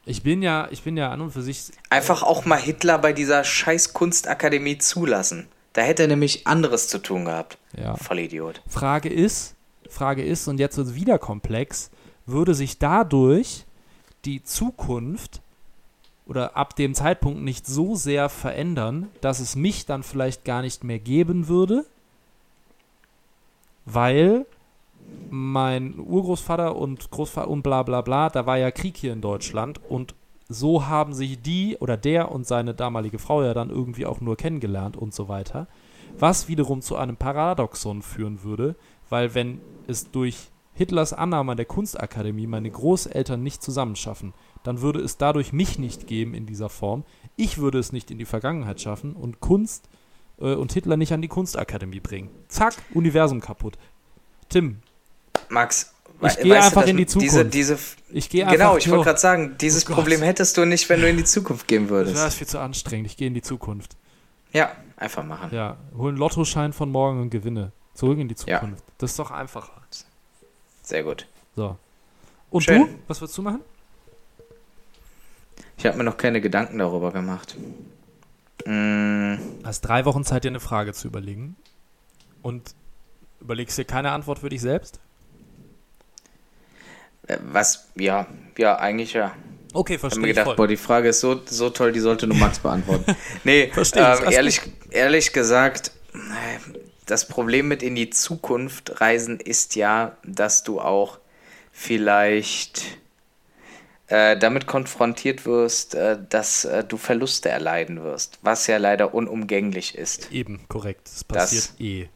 [0.06, 1.66] Ich bin ja, ich bin ja an und für sich.
[1.90, 5.48] Einfach auch mal Hitler bei dieser scheiß Kunstakademie zulassen.
[5.74, 7.58] Da hätte er nämlich anderes zu tun gehabt.
[7.78, 7.96] Ja.
[7.96, 8.62] Vollidiot.
[8.68, 9.56] Frage ist,
[9.90, 11.92] Frage ist, und jetzt wird es wieder komplex,
[12.26, 13.66] würde sich dadurch
[14.26, 15.42] die Zukunft
[16.26, 20.84] oder ab dem Zeitpunkt nicht so sehr verändern, dass es mich dann vielleicht gar nicht
[20.84, 21.86] mehr geben würde,
[23.86, 24.46] weil
[25.30, 29.82] mein Urgroßvater und Großvater und bla bla bla, da war ja Krieg hier in Deutschland
[29.90, 30.14] und
[30.48, 34.36] so haben sich die oder der und seine damalige Frau ja dann irgendwie auch nur
[34.36, 35.68] kennengelernt und so weiter.
[36.20, 38.76] Was wiederum zu einem Paradoxon führen würde,
[39.10, 45.18] weil wenn es durch Hitlers Annahme der Kunstakademie meine Großeltern nicht zusammenschaffen, dann würde es
[45.18, 47.04] dadurch mich nicht geben in dieser Form.
[47.36, 49.90] Ich würde es nicht in die Vergangenheit schaffen und Kunst
[50.40, 52.30] äh, und Hitler nicht an die Kunstakademie bringen.
[52.48, 53.78] Zack, Universum kaputt.
[54.50, 54.80] Tim,
[55.50, 57.54] Max, Ich gehe weißt du, einfach dass in die Diese, Zukunft.
[57.54, 57.78] diese,
[58.12, 59.94] ich gehe einfach genau, ich wollte gerade sagen, dieses Oh.
[59.94, 62.28] Problem hättest du nicht, wenn du in die Zukunft gehen Das würdest.
[62.28, 63.08] ist viel zu anstrengend.
[63.08, 63.98] Ich gehe in die Zukunft.
[64.54, 65.50] Ja, einfach machen.
[65.54, 67.72] Ja, hol einen Lottoschein von morgen und gewinne.
[67.94, 68.60] Zurück in die Ja.
[68.60, 68.84] Zukunft.
[69.00, 69.72] Das ist doch einfacher.
[70.82, 71.28] Sehr gut.
[71.56, 71.78] So.
[72.50, 72.82] Und Schön.
[72.82, 72.90] du?
[73.08, 73.62] Was würdest du machen?
[75.78, 77.56] Ich habe mir noch keine Gedanken darüber gemacht.
[78.66, 81.56] Mm, hast drei Wochen Zeit, dir eine Frage zu überlegen.
[82.42, 82.76] Und
[83.40, 85.00] überlegst dir keine Antwort für dich selbst?
[87.28, 89.34] äh, was, ja, ja, eigentlich ja.
[89.74, 90.56] Okay, Ich habe verstehe mir gedacht, voll.
[90.58, 93.16] boah, die Frage ist so, so toll, die sollte nur Max beantworten.
[93.44, 96.60] nee, Verstehe, ähm, ehrlich, ehrlich gesagt, äh,
[97.12, 101.20] das Problem mit in die Zukunft reisen ist ja, dass du auch
[101.74, 102.84] vielleicht
[104.08, 109.96] äh, damit konfrontiert wirst, äh, dass äh, du Verluste erleiden wirst, was ja leider unumgänglich
[109.96, 110.32] ist.
[110.32, 111.02] Eben, korrekt.
[111.04, 112.08] Das passiert eh.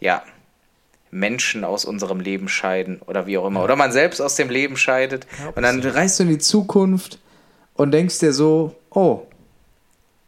[0.00, 0.22] Ja,
[1.10, 3.62] Menschen aus unserem Leben scheiden oder wie auch immer.
[3.62, 5.26] Oder man selbst aus dem Leben scheidet.
[5.46, 7.18] Auch Und dann reist du in die Zukunft
[7.74, 9.26] und denkst dir so, oh,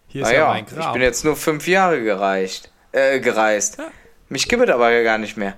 [0.08, 0.92] Hier ist ja naja, mein ich Grab.
[0.92, 3.78] bin jetzt nur fünf Jahre gereicht, äh, gereist.
[3.78, 3.88] Ja.
[4.28, 5.54] Mich gibt es aber gar nicht mehr.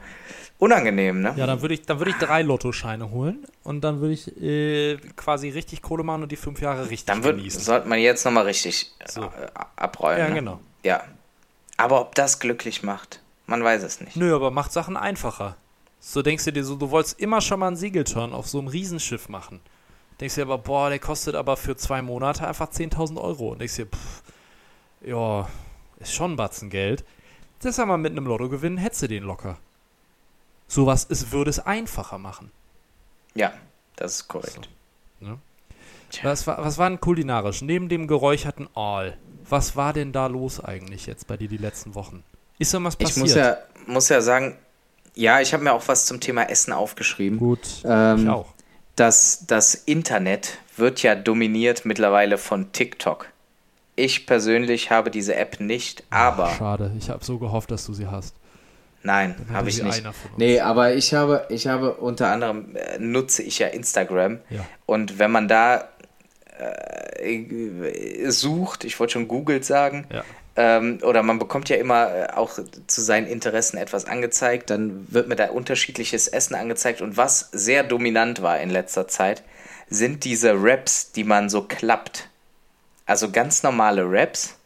[0.59, 1.35] Unangenehm, ne?
[1.37, 4.97] ja, dann würde ich, dann würde ich drei Lottoscheine holen und dann würde ich äh,
[5.15, 7.61] quasi richtig Kohle machen und die fünf Jahre richtig Dann wird, genießen.
[7.61, 9.25] sollte man jetzt nochmal richtig So.
[9.25, 9.29] äh,
[9.77, 10.19] abräumen.
[10.19, 10.35] Ja, ne?
[10.35, 10.61] genau.
[10.83, 11.05] Ja.
[11.77, 14.17] Aber ob das glücklich macht, man weiß es nicht.
[14.17, 15.57] Nö, aber macht Sachen einfacher.
[16.01, 18.69] So denkst du dir so, du wolltest immer schon mal einen Segelturn auf so einem
[18.69, 19.61] Riesenschiff machen.
[20.21, 23.51] Denkst dir aber, boah, der kostet aber für zwei Monate einfach 10.000 Euro.
[23.51, 24.23] Und denkst dir, pff,
[25.05, 25.47] ja,
[25.99, 27.05] ist schon ein Batzen Geld.
[27.61, 29.59] Das einmal mit einem Lotto gewinnen, hättest du den locker.
[30.69, 32.51] Sowas ist, würde es einfacher machen.
[33.35, 33.53] Ja,
[33.97, 34.69] das ist korrekt.
[35.21, 35.39] Ne?
[36.11, 36.31] Tja.
[36.31, 37.63] Was war, was war denn kulinarisch?
[37.63, 39.17] Neben dem geräucherten Aal,
[39.49, 42.23] was war denn da los eigentlich jetzt bei dir die letzten Wochen?
[42.59, 43.17] Ist denn was passiert?
[43.17, 44.57] Ich muss ja, muss ja sagen,
[45.15, 47.39] ja, ich habe mir auch was zum Thema Essen aufgeschrieben.
[47.39, 48.53] Gut, Ähm, ich auch.
[48.97, 53.29] Das, das Internet wird ja dominiert mittlerweile von TikTok.
[53.97, 58.07] Ich persönlich habe diese App nicht, aber Schade, ich habe so gehofft, dass du sie
[58.07, 58.35] hast.
[59.03, 60.03] nein, habe ich nicht.
[60.37, 64.65] Nee, aber ich habe, ich habe unter anderem äh, nutze ich ja Instagram Ja.
[64.85, 65.89] und wenn man da
[66.59, 70.25] äh, sucht, ich wollte schon googelt sagen, Ja.
[70.57, 75.29] ähm, oder man bekommt ja immer äh, auch zu seinen Interessen etwas angezeigt, dann wird
[75.29, 79.43] mir da unterschiedliches Essen angezeigt und was sehr dominant war in letzter Zeit,
[79.89, 82.29] sind diese Raps, die man so klappt.
[83.07, 84.57] Also ganz normale Raps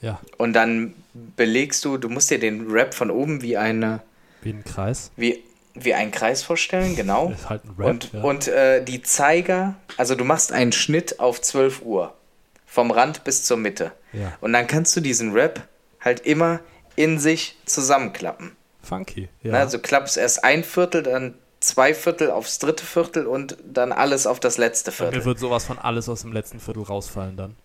[0.00, 0.94] Ja, und dann
[1.36, 4.02] belegst du, du musst dir den Rap von oben wie eine
[4.42, 5.10] wie ein Kreis.
[5.16, 5.42] wie,
[5.74, 7.30] wie einen Kreis vorstellen, genau.
[7.32, 7.88] Ist halt ein Rap.
[7.88, 8.20] Und, ja.
[8.22, 12.14] und äh, die Zeiger, also du machst einen Schnitt auf 12 Uhr.
[12.66, 13.92] Vom Rand bis zur Mitte.
[14.12, 14.34] Ja.
[14.40, 15.66] Und dann kannst du diesen Rap
[16.00, 16.60] halt immer
[16.94, 18.52] in sich zusammenklappen.
[18.82, 19.28] Funky.
[19.42, 19.52] Ja.
[19.52, 19.58] Ne?
[19.58, 24.40] Also klappst erst ein Viertel, dann zwei Viertel aufs dritte Viertel und dann alles auf
[24.40, 25.18] das letzte Bei Viertel.
[25.18, 27.56] mir wird sowas von alles aus dem letzten Viertel rausfallen dann.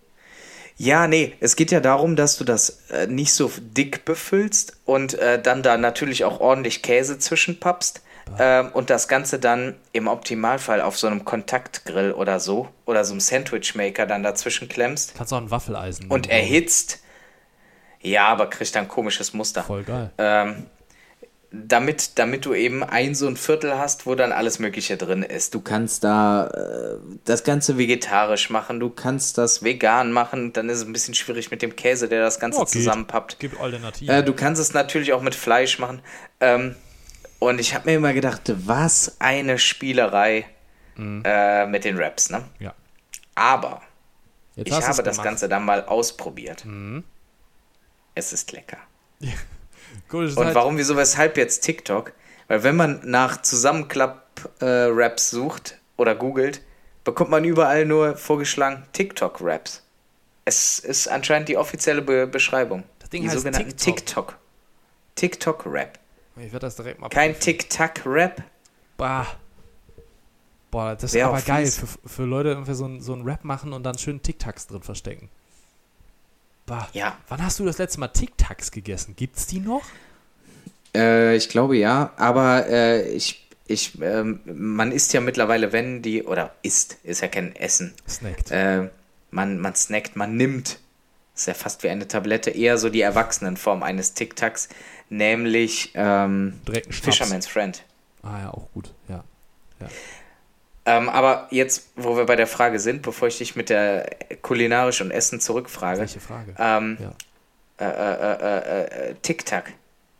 [0.82, 5.14] Ja, nee, es geht ja darum, dass du das äh, nicht so dick befüllst und
[5.14, 8.02] äh, dann da natürlich auch ordentlich Käse zwischenpappst
[8.40, 13.14] ähm, und das Ganze dann im Optimalfall auf so einem Kontaktgrill oder so oder so
[13.14, 17.04] einem Sandwichmaker dann dazwischen klemmst Kannst auch ein Waffeleisen und erhitzt.
[18.02, 19.62] Ja, aber kriegt dann ein komisches Muster.
[19.62, 20.10] Voll geil.
[20.18, 20.66] Ähm,
[21.52, 25.54] damit, damit du eben ein so ein Viertel hast, wo dann alles Mögliche drin ist.
[25.54, 30.78] Du kannst da äh, das Ganze vegetarisch machen, du kannst das vegan machen, dann ist
[30.80, 32.70] es ein bisschen schwierig mit dem Käse, der das Ganze Oh, geht.
[32.72, 33.40] zusammenpappt.
[33.40, 34.16] Gibt Alternativen.
[34.16, 36.02] Äh, du kannst es natürlich auch mit Fleisch machen.
[36.40, 36.76] Ähm,
[37.40, 40.46] und ich habe mir immer gedacht, was eine Spielerei
[40.98, 42.44] äh, mit den Raps, ne?
[42.60, 42.74] ja.
[43.36, 43.82] Aber
[44.56, 45.24] Jetzt ich habe das gemacht.
[45.24, 46.64] Ganze dann mal ausprobiert.
[46.66, 47.04] Mhm.
[48.16, 48.78] Es ist lecker.
[50.12, 52.12] Gut, Und halt, warum, wieso, weshalb jetzt TikTok?
[52.50, 56.62] Weil wenn man nach Zusammenklapp-Raps sucht oder googelt,
[57.06, 59.84] bekommt man überall nur vorgeschlagen TikTok-Raps.
[60.44, 62.84] Es ist anscheinend die offizielle Be Beschreibung.
[63.00, 63.96] Das Ding die heißt sogenannten TikTok.
[63.96, 64.38] TikTok.
[65.16, 65.98] TikTok-Rap.
[66.36, 68.44] Ich werde das direkt mal Kein Tic-Tac-Rap.
[68.98, 69.28] Bah.
[70.72, 73.74] Boah, das ist aber geil für, für Leute, irgendwie so ein, so ein Rap machen
[73.74, 75.30] und dann schön Tic-Tacs drin verstecken.
[76.72, 76.88] Bah.
[76.94, 77.18] Ja.
[77.28, 79.14] Wann hast du das letzte Mal Tic-Tacs gegessen?
[79.18, 79.84] Gibt's die noch?
[80.96, 86.24] Äh, ich glaube ja, aber äh, ich, ich, ähm, man isst ja mittlerweile, wenn die,
[86.24, 87.94] oder isst, ist ja kein Essen.
[88.08, 88.52] Snackt.
[88.52, 88.88] Äh,
[89.32, 90.80] man, man snackt, man nimmt.
[91.36, 94.70] Ist ja fast wie eine Tablette, eher so die Erwachsenenform eines Tic-Tacs,
[95.10, 96.62] nämlich ähm.
[96.90, 97.84] Fisherman's Friend.
[98.24, 98.94] Ah ja, auch gut.
[99.10, 99.26] Ja.
[100.86, 104.10] Ähm, aber jetzt, wo wir bei der Frage sind, bevor ich dich mit der
[104.42, 106.56] kulinarisch und Essen zurückfrage, Welche Frage?
[106.58, 107.14] ähm, Ja.
[107.78, 109.74] äh, äh, äh, äh, Tic-Tac.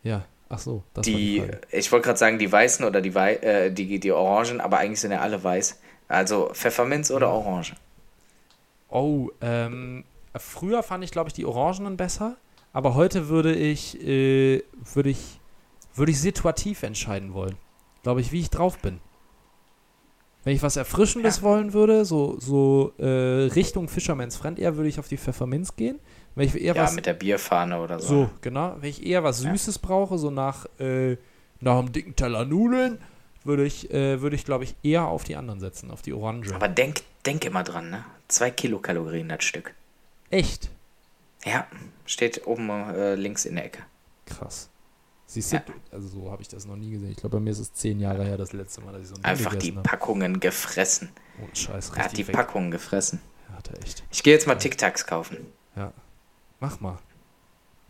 [0.04, 0.24] Ja.
[0.48, 3.98] Ach so, Die, die ich wollte gerade sagen, die weißen oder die, Wei äh, die,
[3.98, 5.80] die Orangen, aber eigentlich sind ja alle weiß.
[6.08, 7.32] Also Pfefferminz oder Mhm.
[7.34, 7.74] Orange?
[8.90, 10.04] Oh, ähm,
[10.36, 12.36] früher fand ich, glaube ich, die Orangenen besser,
[12.74, 15.40] aber heute würde ich, äh, würde ich,
[15.94, 17.56] würde ich situativ entscheiden wollen.
[18.02, 19.00] Glaube ich, wie ich drauf bin.
[20.44, 21.42] Wenn ich was Erfrischendes Ja.
[21.42, 23.04] wollen würde, so, so äh,
[23.54, 26.00] Richtung Fisherman's Friend eher, würde ich auf die Pfefferminz gehen.
[26.34, 28.06] Wenn ich eher Ja, was mit der Bierfahne oder so.
[28.24, 28.76] So, genau.
[28.80, 29.52] Wenn ich eher was Ja.
[29.52, 31.16] Süßes brauche, so nach, äh,
[31.60, 32.98] nach einem dicken Teller Nudeln,
[33.44, 36.54] würde ich, äh, würde ich glaube ich, eher auf die anderen setzen, auf die Orange.
[36.54, 38.04] Aber denk, denk immer dran, ne?
[38.28, 39.74] Zwei Kilokalorien das Stück.
[40.30, 40.70] Echt?
[41.44, 41.66] Ja,
[42.06, 43.82] steht oben äh, links in der Ecke.
[44.26, 44.70] Krass.
[45.32, 45.62] Siehst du, Ja.
[45.90, 47.10] also so habe ich das noch nie gesehen.
[47.10, 49.14] Ich glaube, bei mir ist es zehn Jahre her, das letzte Mal, dass ich so
[49.16, 49.82] ein Einfach die habe.
[49.82, 51.10] Packungen gefressen.
[51.42, 52.34] Oh, Scheiß, Er hat die weg.
[52.34, 53.20] Packungen gefressen.
[53.48, 54.02] Ja, Hat er echt.
[54.10, 55.38] Ich gehe jetzt mal Tic Tacs kaufen.
[56.60, 56.98] Mach mal.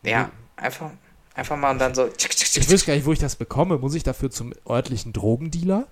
[0.03, 0.91] Ja, einfach,
[1.35, 2.09] einfach mal und dann so.
[2.09, 3.77] Ich weiß gar nicht, wo ich das bekomme.
[3.79, 5.87] Muss ich dafür zum örtlichen Drogendealer?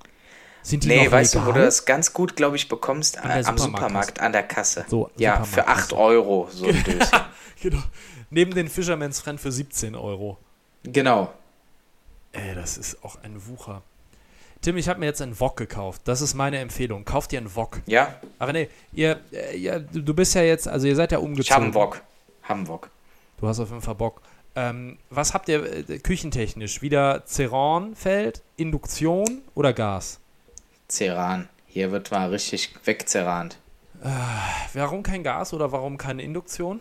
[0.62, 1.60] Sind die Nee, weißt du, wo legal?
[1.60, 3.18] du das ganz gut, glaube ich, bekommst?
[3.18, 3.66] An der am Supermarktkasse.
[3.72, 4.84] Supermarkt, an der Kasse.
[4.88, 5.84] So, ja, für Supermarktkasse.
[5.84, 7.20] 8 Euro so ein Döschen.
[7.62, 7.82] Genau.
[8.30, 10.38] Neben den Fisherman's Friend für 17 Euro.
[10.84, 11.32] genau.
[12.32, 13.82] Ey, das ist auch ein Wucher.
[14.62, 16.02] Tim, ich habe mir jetzt einen Wok gekauft.
[16.04, 17.04] Das ist meine Empfehlung.
[17.04, 17.80] Kauft ihr einen Wok.
[17.86, 21.42] Ja, Aber nee, ihr, äh, ihr, du bist ja jetzt, also ihr seid ja umgezogen.
[21.42, 22.02] ich habe einen Wok.
[22.42, 22.90] Haben Wok.
[23.38, 24.20] Du hast auf jeden Fall Bock.
[24.54, 26.82] Ähm, was habt ihr äh, küchentechnisch?
[26.82, 30.20] Wieder Ceranfeld, Induktion oder Gas?
[30.88, 31.48] Ceran.
[31.66, 33.58] Hier wird mal richtig wegzerrant.
[34.74, 36.80] Warum kein Gas oder warum keine Induktion?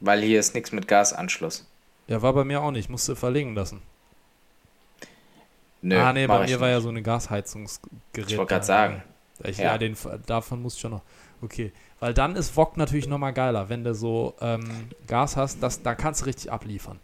[0.00, 1.66] Weil hier ist nichts mit Gasanschluss.
[2.06, 2.88] Ja, war bei mir auch nicht.
[2.90, 3.82] Musste verlegen lassen.
[5.82, 8.30] Nö, ah, nee, bei mir war ja so eine Gasheizungsgerät.
[8.30, 9.02] Ich wollte gerade sagen.
[9.42, 9.64] Ich, Ja.
[9.72, 11.02] ja, den, davon muss ich schon noch.
[11.42, 15.82] Okay, weil dann ist Wok natürlich nochmal geiler, wenn du so ähm, Gas hast, das,
[15.82, 17.00] da kannst du richtig abliefern.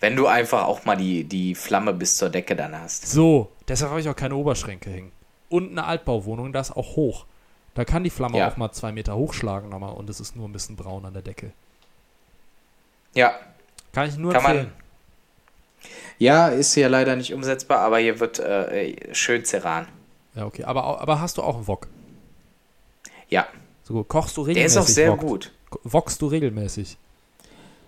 [0.00, 3.06] Wenn du einfach auch mal die, die Flamme bis zur Decke dann hast.
[3.06, 5.12] So, deshalb habe ich auch keine Oberschränke hängen.
[5.48, 7.26] Und eine Altbauwohnung, das ist auch hoch.
[7.74, 8.48] Da kann die Flamme Ja.
[8.50, 11.22] auch mal zwei Meter hochschlagen nochmal und es ist nur ein bisschen braun an der
[11.22, 11.52] Decke.
[13.14, 13.32] Ja,
[13.92, 14.81] Kann ich nur Kann man- empfehlen.
[16.22, 19.86] Ja, ist hier leider nicht umsetzbar, aber hier wird äh, schön Ceran.
[20.34, 20.64] Ja, okay.
[20.64, 21.88] Aber, aber hast du auch einen Wok?
[23.28, 23.46] Ja,
[23.84, 24.76] So, kochst du der regelmäßig?
[24.78, 25.20] ist auch sehr Wok?
[25.20, 25.52] gut.
[25.84, 26.96] Wokst du regelmäßig?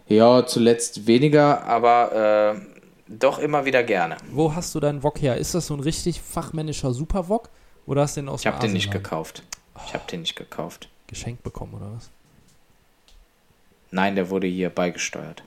[0.08, 2.60] Ja, zuletzt weniger, aber äh,
[3.08, 4.16] doch immer wieder gerne.
[4.30, 5.36] Wo hast du deinen Wok her?
[5.36, 7.48] Ist das so ein richtig fachmännischer Superwok?
[7.86, 9.42] Oder hast du den aus Ich habe den nicht gekauft.
[9.86, 10.88] Ich habe den nicht gekauft.
[11.06, 12.10] geschenkt bekommen, oder was?
[13.90, 15.42] Nein, der wurde hier beigesteuert.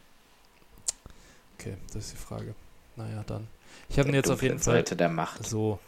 [1.60, 2.54] Okay, das ist die Frage.
[2.98, 3.48] Naja, dann.
[3.90, 5.46] Ich habe ihn jetzt auf jeden Fall Seite der Macht.
[5.48, 5.80] so.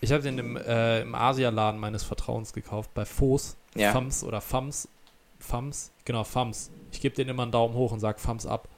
[0.00, 3.56] Ich habe den im, äh, im Asialaden meines Vertrauens gekauft, bei Fos.
[3.74, 3.92] Ja.
[3.92, 4.88] Fams oder Fams.
[5.38, 5.90] Fams?
[6.04, 6.70] Genau, Fams.
[6.90, 8.68] Ich gebe denen immer einen Daumen hoch und sage Fams ab.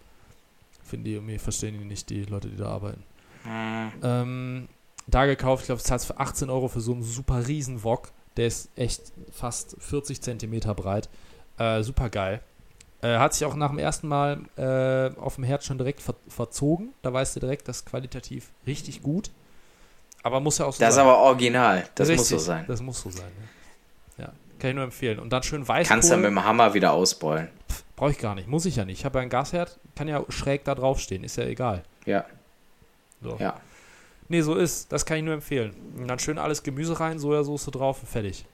[0.83, 3.02] Finden die irgendwie, verstehen die nicht, die Leute, die da arbeiten.
[3.44, 4.68] Hm, Ähm,
[5.07, 8.11] da gekauft, ich glaube, es zahlst für 18 Euro für so einen super riesen Wok.
[8.37, 11.09] Der ist echt fast 40 Zentimeter breit.
[11.59, 12.40] Äh, super geil.
[13.05, 16.14] Äh, hat sich auch nach dem ersten Mal äh, auf dem Herd schon direkt ver
[16.29, 16.95] verzogen.
[17.03, 19.31] Da weißt du direkt, das ist qualitativ richtig gut.
[20.23, 21.05] Aber muss ja auch so Das ist sein.
[21.05, 21.85] aber original.
[21.95, 22.64] Das muss so Richtig, sein.
[22.67, 23.31] Das muss so sein.
[24.17, 24.25] Ja.
[24.25, 24.33] ja.
[24.59, 25.19] Kann ich nur empfehlen.
[25.19, 25.87] Und dann schön Weißkohl.
[25.95, 27.49] Kannst du mit dem Hammer wieder ausbeulen.
[27.95, 28.49] Brauche ich gar nicht.
[28.49, 29.01] Muss ich ja nicht.
[29.01, 29.79] Ich habe ja einen Gasherd.
[29.95, 31.25] Kann ja schräg da draufstehen.
[31.25, 31.83] Ist ja egal.
[32.07, 32.25] Ja,
[33.23, 33.37] So.
[33.38, 33.61] ja.
[34.29, 34.90] Nee, so ist.
[34.90, 35.75] Das kann ich nur empfehlen.
[35.99, 38.47] Und dann schön alles Gemüse rein, Sojasauce drauf und fertig.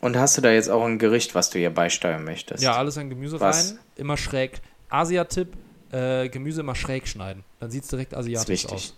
[0.00, 2.62] Und hast du da jetzt auch ein Gericht, was du hier beisteuern möchtest?
[2.62, 3.70] Ja, alles an Gemüse Was?
[3.72, 3.78] rein.
[3.96, 4.60] Immer schräg.
[4.90, 5.48] Asia-Tipp:
[5.90, 7.44] äh, Gemüse immer schräg schneiden.
[7.60, 8.72] Dann sieht es direkt ist asiatisch wichtig.
[8.72, 8.94] aus.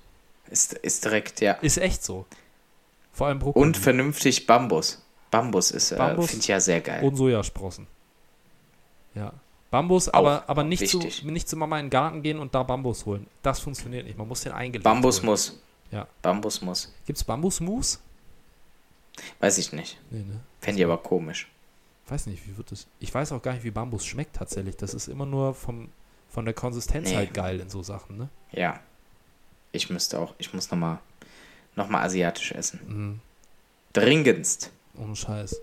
[0.51, 1.53] Ist, ist direkt, ja.
[1.55, 2.27] Ist echt so.
[3.13, 5.03] Vor allem Brokkoli Und vernünftig Bambus.
[5.31, 7.05] Bambus ist, äh, Bambus finde ich ja sehr geil.
[7.05, 7.87] und Sojasprossen.
[9.15, 9.33] Ja.
[9.71, 13.07] Bambus, aber, aber nicht, zu, nicht zu Mama in den Garten gehen und da Bambus
[13.07, 13.29] holen.
[13.43, 14.19] Das funktioniert nicht.
[14.19, 15.27] Man muss den eingelegt Bambus holen.
[15.27, 15.61] muss.
[15.93, 16.09] Ja.
[16.23, 16.93] Bambus muss.
[17.07, 18.01] Gibt es Bambusmus?
[19.41, 19.99] Weiß ich nicht.
[20.11, 20.41] Nee, ne?
[20.61, 21.49] Fände ich aber komisch.
[22.09, 22.87] Weiß nicht, wie wird das.
[22.99, 24.77] Ich weiß auch gar nicht, wie Bambus schmeckt tatsächlich.
[24.77, 25.89] Das ist immer nur vom,
[26.29, 27.17] von der Konsistenz Nee.
[27.17, 28.29] halt geil in so Sachen, ne?
[28.53, 28.81] Ja.
[29.73, 30.99] Ich müsste auch, ich muss nochmal
[31.77, 32.81] noch mal asiatisch essen.
[32.89, 33.21] Mhm.
[33.93, 34.71] Dringendst.
[34.99, 35.61] Ohne Scheiß.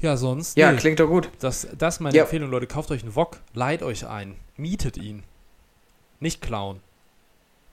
[0.00, 0.56] Ja, sonst.
[0.56, 0.78] Ja, nee.
[0.78, 1.30] klingt doch gut.
[1.40, 2.22] Das, das ist meine Ja.
[2.24, 2.66] Empfehlung, Leute.
[2.66, 5.22] Kauft euch einen Wok, leiht euch ein, mietet ihn.
[6.20, 6.80] Nicht klauen.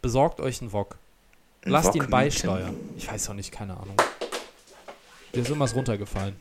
[0.02, 0.98] Besorgt euch einen Wok.
[1.64, 2.12] Lass Wok ihn mieten.
[2.12, 2.76] beisteuern.
[2.98, 3.96] Ich weiß auch nicht, keine Ahnung.
[5.34, 6.36] Dir ist irgendwas runtergefallen.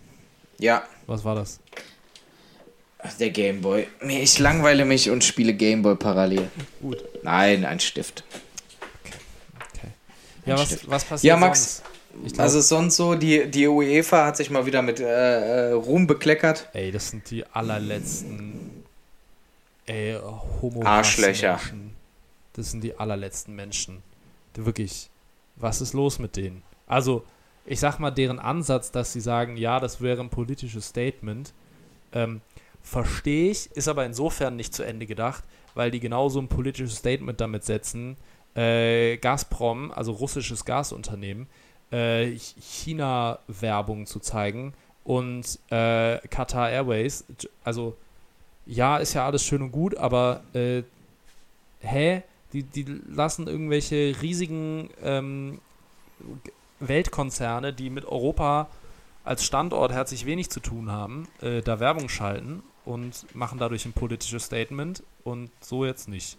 [0.59, 1.61] Ja, Was war das?
[3.21, 3.87] der Gameboy.
[4.09, 6.49] Ich langweile mich und spiele Gameboy parallel.
[6.83, 7.03] Gut.
[7.23, 8.25] Nein, ein Stift.
[9.55, 9.89] Okay.
[10.47, 10.91] Ja, was, Stift.
[10.91, 11.83] was passiert Ja, Max,
[12.13, 12.41] sonst?
[12.41, 16.69] Also sonst so, die, die UEFA hat sich mal wieder mit äh, äh, Ruhm bekleckert.
[16.73, 18.85] ey, das sind die allerletzten
[19.87, 20.19] ey,
[20.61, 21.53] homo Arschlöcher.
[21.57, 21.95] Menschen.
[22.55, 24.03] Das sind die allerletzten Menschen.
[24.55, 25.09] Wirklich,
[25.55, 26.65] was ist los mit denen?
[26.89, 27.25] Also,
[27.69, 31.53] ich sag mal, deren Ansatz, dass sie sagen, ja, das wäre ein politisches Statement,
[32.13, 32.41] ähm,
[32.83, 35.45] verstehe ich, ist aber insofern nicht zu Ende gedacht,
[35.75, 38.17] weil die genauso ein politisches Statement damit setzen,
[38.55, 41.47] äh, Gazprom, also russisches Gasunternehmen,
[41.93, 47.25] äh, Ch- China-Werbung zu zeigen und äh, Qatar Airways,
[47.65, 47.97] also
[48.67, 50.83] ja, ist ja alles schön und gut, aber äh,
[51.81, 52.23] hä?
[52.55, 55.61] Die, die lassen irgendwelche riesigen ähm,
[56.81, 58.69] Weltkonzerne, die mit Europa
[59.25, 63.93] als Standort herzlich wenig zu tun haben, äh, da Werbung schalten und machen dadurch ein
[63.93, 66.39] politisches Statement und so jetzt nicht.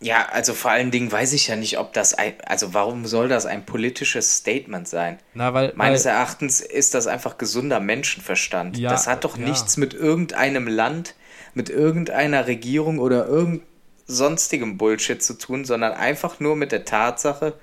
[0.00, 3.28] Ja, also vor allen Dingen weiß ich ja nicht, ob das ein, also warum soll
[3.28, 5.18] das ein politisches Statement sein?
[5.34, 8.78] Na, weil, Meines weil Erachtens ist das einfach gesunder Menschenverstand.
[8.78, 9.44] Ja, das hat doch ja.
[9.44, 11.14] nichts mit irgendeinem Land,
[11.54, 13.62] mit irgendeiner Regierung oder irgend
[14.06, 17.54] sonstigem Bullshit zu tun, sondern einfach nur mit der Tatsache,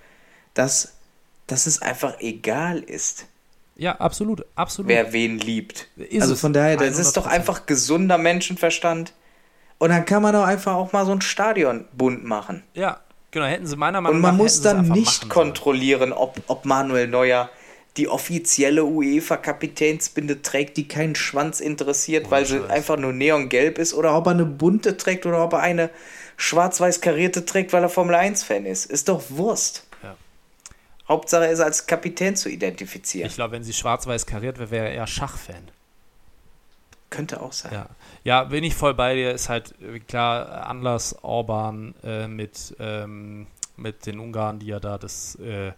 [0.54, 0.95] dass,
[1.48, 3.28] dass es einfach egal ist,
[3.78, 4.90] ja, absolut, absolut.
[4.90, 5.90] wer wen liebt.
[5.98, 6.42] Ist also es.
[6.42, 7.30] von daher, das ist doch 100%.
[7.30, 9.14] einfach gesunder Menschenverstand.
[9.78, 12.64] Und dann kann man doch einfach auch mal so ein Stadion bunt machen.
[12.74, 16.64] Ja, genau, hätten sie meiner Meinung Und nach man muss dann nicht kontrollieren, ob, ob
[16.64, 17.50] Manuel Neuer
[17.98, 24.16] die offizielle UEFA-Kapitänsbinde trägt, die keinen Schwanz interessiert, weil sie einfach nur neongelb ist, oder
[24.18, 25.90] ob er eine bunte trägt oder ob er eine
[26.38, 28.86] schwarz-weiß karierte trägt, weil er Formel 1-Fan ist.
[28.86, 29.85] Ist doch Wurst.
[31.08, 33.28] Hauptsache er ist als Kapitän zu identifizieren.
[33.28, 35.70] Ich glaube, wenn sie schwarz-weiß kariert wäre, wäre er eher Schachfan.
[37.12, 37.72] Könnte auch sein.
[37.72, 37.90] Ja.
[38.24, 39.32] ja, bin ich voll bei dir.
[39.32, 43.48] Ist halt äh, klar Anlass Orban äh, mit, ähm,
[43.78, 45.72] mit den Ungarn, die ja da das äh,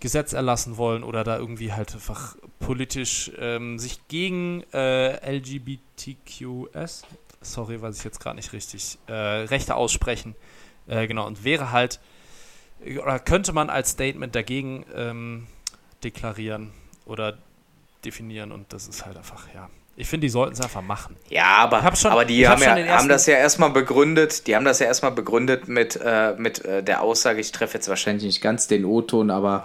[0.00, 7.04] Gesetz erlassen wollen oder da irgendwie halt einfach politisch ähm, sich gegen äh, LGBTQS,
[7.40, 10.34] sorry, weiß ich jetzt gerade nicht richtig, äh, Rechte aussprechen.
[10.86, 12.00] Äh, genau, und wäre halt,
[13.02, 15.46] oder könnte man als Statement dagegen ähm,
[16.04, 16.72] deklarieren
[17.04, 17.36] oder
[18.04, 19.68] definieren und das ist halt einfach, ja.
[19.98, 21.16] Ich finde, die sollten es einfach machen.
[21.30, 24.54] Ja, aber, hab schon- aber die hab haben, ja, haben das ja erstmal begründet, die
[24.54, 28.24] haben das ja erstmal begründet mit, äh, mit äh, der Aussage, ich treffe jetzt wahrscheinlich
[28.24, 29.64] nicht ganz den O-Ton, aber,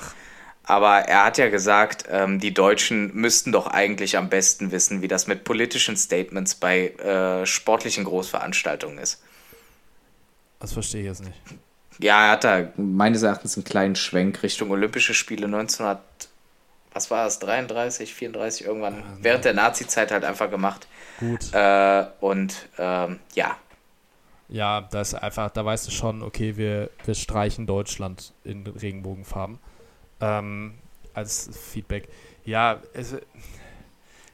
[0.63, 5.09] aber er hat ja gesagt, ähm, die Deutschen müssten doch eigentlich am besten wissen, wie
[5.09, 9.21] das mit politischen Statements bei äh, sportlichen Großveranstaltungen ist.
[10.61, 11.37] Das verstehe ich jetzt nicht.
[11.99, 15.99] Ja, er hat da meines Erachtens einen kleinen Schwenk Richtung Olympische Spiele 1900,
[16.93, 20.87] was war das, 33, 34 irgendwann, während der Nazi-Zeit halt einfach gemacht.
[21.19, 21.53] Gut.
[21.53, 23.55] Äh, und ähm, ja,
[24.49, 29.59] Ja, da ist einfach, da weißt du schon, okay, wir, wir streichen Deutschland in Regenbogenfarben.
[30.19, 30.73] Ähm,
[31.13, 32.07] als Feedback.
[32.45, 33.15] Ja, es,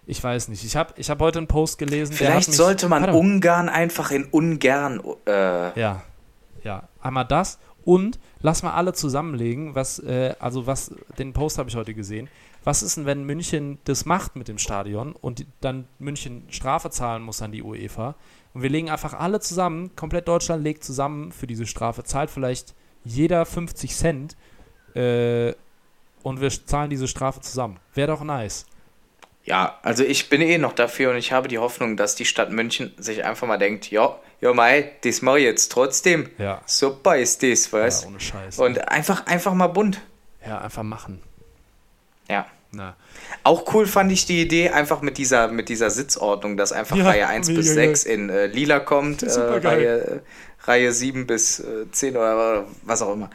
[0.05, 0.63] ich weiß nicht.
[0.63, 2.13] Ich habe ich hab heute einen Post gelesen.
[2.13, 3.09] Vielleicht mich, sollte man.
[3.09, 5.01] Ungarn einfach in Ungarn.
[5.25, 6.03] Äh, Ja,
[6.67, 6.89] ja.
[7.01, 11.75] Einmal das und lass mal alle zusammenlegen, was, äh, also was, den Post habe ich
[11.75, 12.27] heute gesehen.
[12.65, 17.23] Was ist denn, wenn München das macht mit dem Stadion und dann München Strafe zahlen
[17.23, 18.15] muss an die UEFA?
[18.53, 22.75] Und wir legen einfach alle zusammen, komplett Deutschland legt zusammen für diese Strafe, zahlt vielleicht
[23.05, 24.35] jeder 50 Cent
[24.93, 25.53] äh,
[26.23, 27.79] und wir zahlen diese Strafe zusammen.
[27.93, 28.65] Wäre doch nice.
[29.47, 32.51] Ja, also ich bin eh noch dafür und ich habe die Hoffnung, dass die Stadt
[32.51, 36.29] München sich einfach mal denkt, ja, ja mei, das mache ich jetzt trotzdem.
[36.37, 36.61] Ja.
[36.65, 38.59] Super ist das, Ja, weißt ohne Scheiß.
[38.59, 40.01] Und einfach, einfach mal bunt.
[40.45, 41.21] ja, einfach machen.
[42.29, 42.45] Ja.
[42.73, 42.97] Na.
[43.45, 47.05] Auch cool fand ich die Idee, einfach mit dieser, mit dieser Sitzordnung, dass einfach Ja,
[47.05, 49.77] Reihe 1 bis mega 6 in äh, lila kommt, äh, Supergeil.
[49.77, 50.19] Reihe, äh,
[50.65, 53.29] Reihe 7 bis äh, 10 oder was auch immer.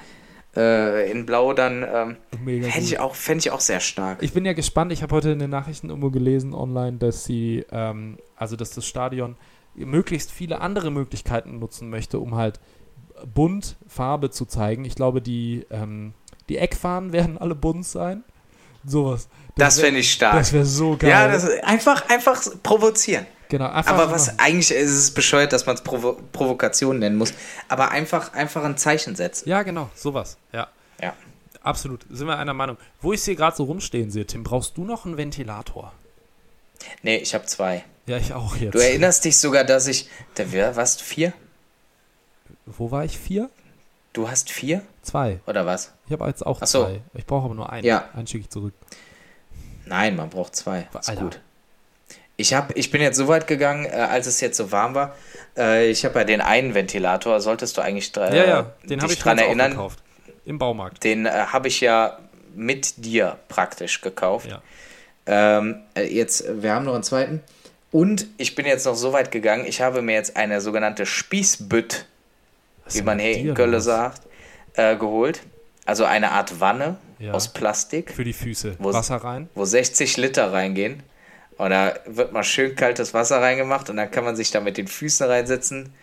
[0.54, 2.76] Äh, in blau dann ähm, gut.
[2.76, 4.22] ich auch, fände ich auch sehr stark.
[4.22, 4.92] Ich bin ja gespannt.
[4.92, 8.86] Ich habe heute in den Nachrichten irgendwo gelesen online, dass sie, ähm, also dass das
[8.86, 9.36] Stadion
[9.74, 12.60] möglichst viele andere Möglichkeiten nutzen möchte, um halt
[13.32, 14.84] bunt Farbe zu zeigen.
[14.84, 16.12] Ich glaube, die, ähm,
[16.50, 18.22] die Eckfahnen werden alle bunt sein.
[18.84, 19.28] Sowas.
[19.56, 20.34] Das wär- fände ich stark.
[20.34, 21.10] Das wäre so geil.
[21.10, 23.26] Ja, das ist einfach, einfach provozieren.
[23.52, 27.32] Genau, Aber was eigentlich ist es bescheuert, dass man es Provo Provokation nennen muss.
[27.68, 29.48] Aber einfach, einfach ein Zeichen setzen.
[29.48, 30.38] Ja, genau, sowas.
[30.52, 30.68] Ja.
[31.00, 31.14] Ja.
[31.62, 32.04] Absolut.
[32.10, 32.76] Sind wir einer Meinung.
[33.00, 35.92] Wo ich sie gerade so rumstehen sehe, Tim, brauchst du noch einen Ventilator?
[37.02, 37.84] Nee, ich habe zwei.
[38.06, 38.74] Ja, ich auch jetzt.
[38.74, 40.08] Du erinnerst dich sogar, dass ich.
[40.34, 41.00] Da wär, was?
[41.00, 41.32] Vier?
[42.66, 43.18] Wo war ich?
[43.18, 43.50] Vier?
[44.12, 44.82] Du hast vier?
[45.02, 45.40] Zwei.
[45.46, 45.92] Oder was?
[46.06, 46.84] Ich habe jetzt auch so.
[46.84, 47.00] zwei.
[47.14, 47.86] Ich brauche aber nur einen.
[47.86, 48.08] Ja.
[48.14, 48.74] Einen schicke ich zurück.
[49.86, 50.88] Nein, man braucht zwei.
[50.98, 51.22] Ist Alter.
[51.22, 51.40] gut.
[52.36, 55.14] Ich, hab, ich bin jetzt so weit gegangen, äh, als es jetzt so warm war.
[55.56, 58.62] Äh, ich habe ja den einen Ventilator, solltest du eigentlich dra- ja, ja.
[58.84, 59.72] Den dich habe ich dran erinnern.
[59.72, 59.98] gekauft.
[60.44, 61.04] Im Baumarkt.
[61.04, 62.18] Den äh, habe ich ja
[62.54, 64.48] mit dir praktisch gekauft.
[64.50, 64.62] Ja.
[65.26, 67.42] Ähm, äh, jetzt, äh, wir haben noch einen zweiten.
[67.92, 72.06] Und ich bin jetzt noch so weit gegangen, ich habe mir jetzt eine sogenannte Spießbütt,
[72.86, 73.84] Was wie man hier in Gölle los?
[73.84, 74.22] sagt,
[74.74, 75.42] äh, geholt.
[75.84, 77.32] Also eine Art Wanne Ja.
[77.32, 78.76] aus Plastik, Für die Füße.
[78.78, 79.48] Wo- Wasser rein.
[79.54, 81.02] wo 60 Liter reingehen.
[81.62, 84.76] Und da wird mal schön kaltes Wasser reingemacht und dann kann man sich da mit
[84.76, 85.94] den Füßen reinsetzen.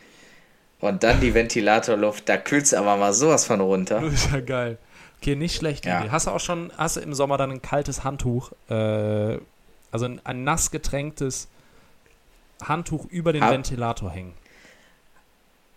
[0.80, 4.00] Und dann die Ventilatorluft, da kühlt es aber mal sowas von runter.
[4.00, 4.78] Das ist ja geil.
[5.22, 5.86] Okay, nicht schlecht.
[5.86, 6.00] Ja.
[6.00, 6.12] Idee.
[6.12, 9.38] Hast du auch schon, hast du im Sommer dann ein kaltes Handtuch, äh,
[9.92, 11.50] also ein, ein nass getränktes
[12.64, 14.36] Handtuch über den Hab- Ventilator hängen?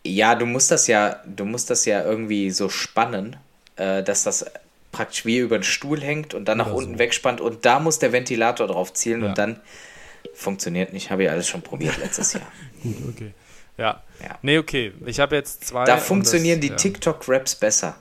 [0.06, 3.36] Ja, du musst das ja, du musst das ja irgendwie so spannen,
[3.74, 4.46] äh, dass das
[4.92, 6.98] praktisch wie über den Stuhl hängt und dann nach Oder unten so.
[6.98, 9.28] wegspannt und da muss der Ventilator drauf zielen Ja.
[9.30, 9.60] und dann
[10.34, 11.10] funktioniert nicht.
[11.10, 12.46] Habe ich alles schon probiert letztes Jahr.
[12.82, 13.32] Gut, okay.
[13.78, 14.02] Ja.
[14.22, 14.38] Ja.
[14.42, 14.92] Nee, okay.
[15.06, 15.84] Ich habe jetzt zwei.
[15.84, 16.76] Da funktionieren das, die ja.
[16.76, 17.96] TikTok-Raps besser.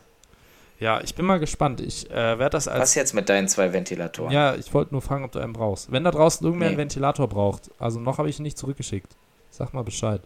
[0.79, 1.79] Ja, ich bin mal gespannt.
[1.79, 2.81] Ich äh, werde das als.
[2.81, 4.31] Was jetzt mit deinen zwei Ventilatoren?
[4.33, 5.91] Ja, ich wollte nur fragen, ob du einen brauchst.
[5.91, 6.73] Wenn da draußen irgendwer Nee.
[6.73, 9.15] einen Ventilator braucht, also noch habe ich ihn nicht zurückgeschickt.
[9.51, 10.21] Sag mal Bescheid.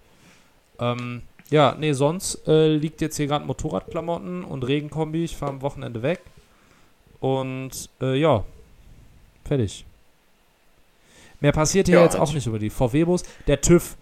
[0.79, 5.25] Ähm, ja, nee, sonst äh, liegt jetzt hier gerade Motorradklamotten und Regenkombi.
[5.25, 6.21] Ich fahre am Wochenende weg.
[7.25, 8.43] Und äh, ja,
[9.45, 9.83] fertig.
[11.39, 13.23] Mehr passiert hier Ja, jetzt auch nicht über die VW-Bus.
[13.47, 13.95] Der TÜV.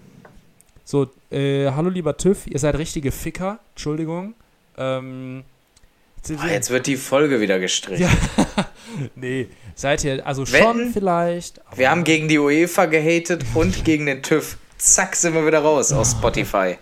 [0.84, 3.60] So, äh, hallo lieber TÜV, ihr seid richtige Ficker.
[3.72, 4.34] Entschuldigung.
[4.78, 5.46] Ähm,
[6.38, 8.04] Ah, jetzt wird die Folge wieder gestrichen.
[8.04, 8.10] Ja.
[9.16, 10.64] nee, seid ihr also Wetten?
[10.64, 11.62] schon vielleicht.
[11.76, 14.58] Wir haben gegen die UEFA gehatet und gegen den TÜV.
[14.78, 16.78] Zack, sind wir wieder raus aus Spotify.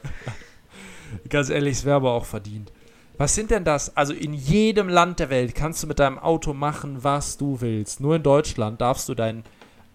[1.30, 2.72] Ganz ehrlich, es wäre aber auch verdient.
[3.22, 3.96] Was sind denn das?
[3.96, 8.00] Also in jedem Land der Welt kannst du mit deinem Auto machen, was du willst.
[8.00, 9.44] Nur in Deutschland darfst du dein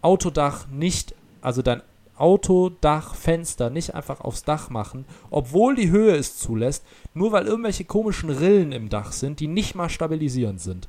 [0.01, 1.13] Autodach nicht,
[1.43, 1.83] also dein
[2.17, 8.31] Autodachfenster nicht einfach aufs Dach machen, obwohl die Höhe es zulässt, nur weil irgendwelche komischen
[8.31, 10.87] Rillen im Dach sind, die nicht mal stabilisierend sind.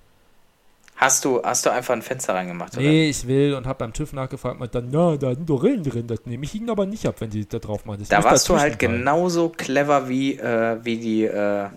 [0.95, 2.83] Hast du, hast du einfach ein Fenster reingemacht, oder?
[2.83, 5.81] Nee, ich will und hab beim TÜV nachgefragt und dann, ja, da sind doch Rillen
[5.81, 8.01] drin, das nehme ich ihnen aber nicht ab, wenn sie da drauf machen.
[8.01, 11.69] Das Da warst du halt genauso clever wie, äh, wie, die, äh,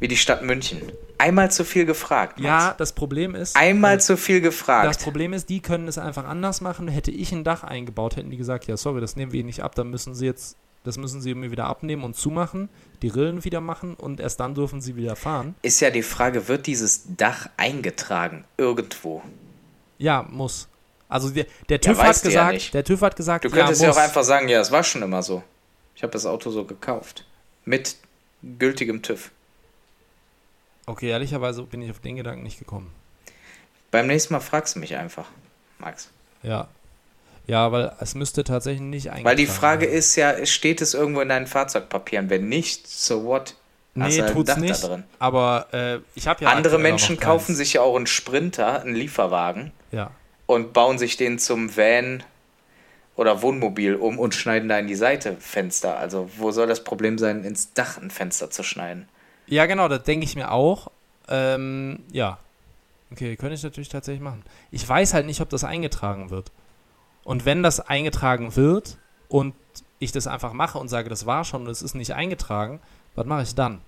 [0.00, 0.82] wie die Stadt München.
[1.18, 2.38] Einmal zu viel gefragt.
[2.38, 2.46] Max.
[2.46, 3.56] Ja, das Problem ist.
[3.56, 5.00] Einmal äh, zu viel Das gefragt.
[5.02, 6.88] Problem ist, die können es einfach anders machen.
[6.88, 9.62] Hätte ich ein Dach eingebaut, hätten die gesagt, ja, sorry, das nehmen wir ihnen nicht
[9.62, 12.68] ab, dann müssen sie jetzt, das müssen sie mir wieder abnehmen und zumachen,
[13.02, 15.54] die Rillen wieder machen und erst dann dürfen sie wieder fahren.
[15.62, 18.44] Ist ja die Frage, wird dieses Dach eingetragen?
[18.58, 19.22] Irgendwo?
[19.98, 20.68] Ja, muss.
[21.08, 22.74] Also der, der TÜV weißt hat ja gesagt, nicht.
[22.74, 25.02] der TÜV hat gesagt, Du könntest ja, ja, auch einfach sagen, ja, es war schon
[25.02, 25.42] immer so.
[25.94, 27.24] Ich habe das Auto so gekauft.
[27.64, 27.96] Mit
[28.58, 29.30] gültigem TÜV.
[30.86, 32.92] Okay, ehrlicherweise bin ich auf den Gedanken nicht gekommen.
[33.90, 35.26] Beim nächsten Mal fragst du mich einfach,
[35.78, 36.10] Max.
[36.42, 36.68] Ja.
[37.46, 39.98] Ja, weil es müsste tatsächlich nicht eingetragen Weil die Frage werden.
[39.98, 42.30] ist ja, steht es irgendwo in deinen Fahrzeugpapieren?
[42.30, 43.54] Wenn nicht, so what?
[43.98, 44.82] Hast Nee, halt tut's nicht.
[44.82, 45.04] Da drin.
[45.18, 49.72] Aber äh, ich habe ja Andere Menschen kaufen sich ja auch einen Sprinter, einen Lieferwagen
[49.92, 50.10] Ja.
[50.46, 52.22] und bauen sich den zum Van
[53.14, 55.98] oder Wohnmobil um und schneiden da in die Seite Fenster.
[55.98, 59.06] Also wo soll das Problem sein, ins Dach ein Fenster zu schneiden?
[59.46, 60.90] Ja, genau, das denke ich mir auch.
[61.28, 62.38] Ähm, ja.
[63.12, 64.42] Okay, könnte ich natürlich tatsächlich machen.
[64.70, 66.50] Ich weiß halt nicht, ob das eingetragen wird.
[67.22, 69.54] Und wenn das eingetragen wird und
[69.98, 72.80] ich das einfach mache und sage, das war schon und es ist nicht eingetragen,
[73.14, 73.80] was mache ich dann?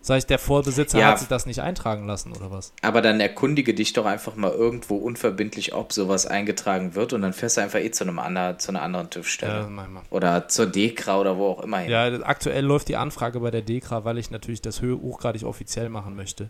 [0.00, 1.08] Sag ich, der Vorbesitzer Ja.
[1.08, 2.72] hat sich das nicht eintragen lassen oder was?
[2.82, 7.32] Aber dann erkundige dich doch einfach mal irgendwo unverbindlich, ob sowas eingetragen wird und dann
[7.32, 9.68] fährst du einfach eh zu, einem anderen, zu einer anderen TÜV-Stelle.
[9.68, 10.02] Ja.
[10.10, 11.90] Oder zur DEKRA oder wo auch immer hin.
[11.90, 16.14] Ja, aktuell läuft die Anfrage bei der DEKRA, weil ich natürlich das hochgradig offiziell machen
[16.14, 16.48] möchte.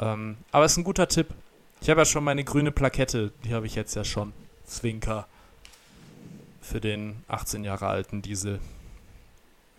[0.00, 1.28] Ähm, aber es ist ein guter Tipp.
[1.80, 4.32] Ich habe ja schon meine grüne Plakette, die habe ich jetzt ja schon.
[4.66, 5.26] Zwinker.
[6.60, 8.58] Für den 18 Jahre alten Diesel.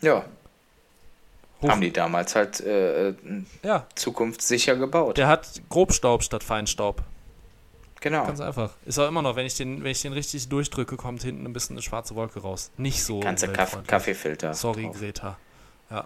[0.02, 0.26] Ja,
[1.62, 3.14] Hoch- haben die damals halt äh,
[3.64, 5.18] Ja, zukunftssicher gebaut.
[5.18, 7.02] der hat Grobstaub statt Feinstaub.
[8.00, 8.26] genau.
[8.26, 8.72] Ganz einfach.
[8.86, 11.54] Ist auch immer noch, wenn ich den, wenn ich den richtig durchdrücke, kommt hinten ein
[11.54, 12.72] bisschen eine schwarze Wolke raus.
[12.78, 13.20] Nicht so.
[13.20, 13.78] Ganze Kaff.
[13.86, 14.54] Kaffeefilter.
[14.54, 14.98] Sorry, drauf.
[15.00, 15.38] Greta.
[15.90, 16.06] Ja.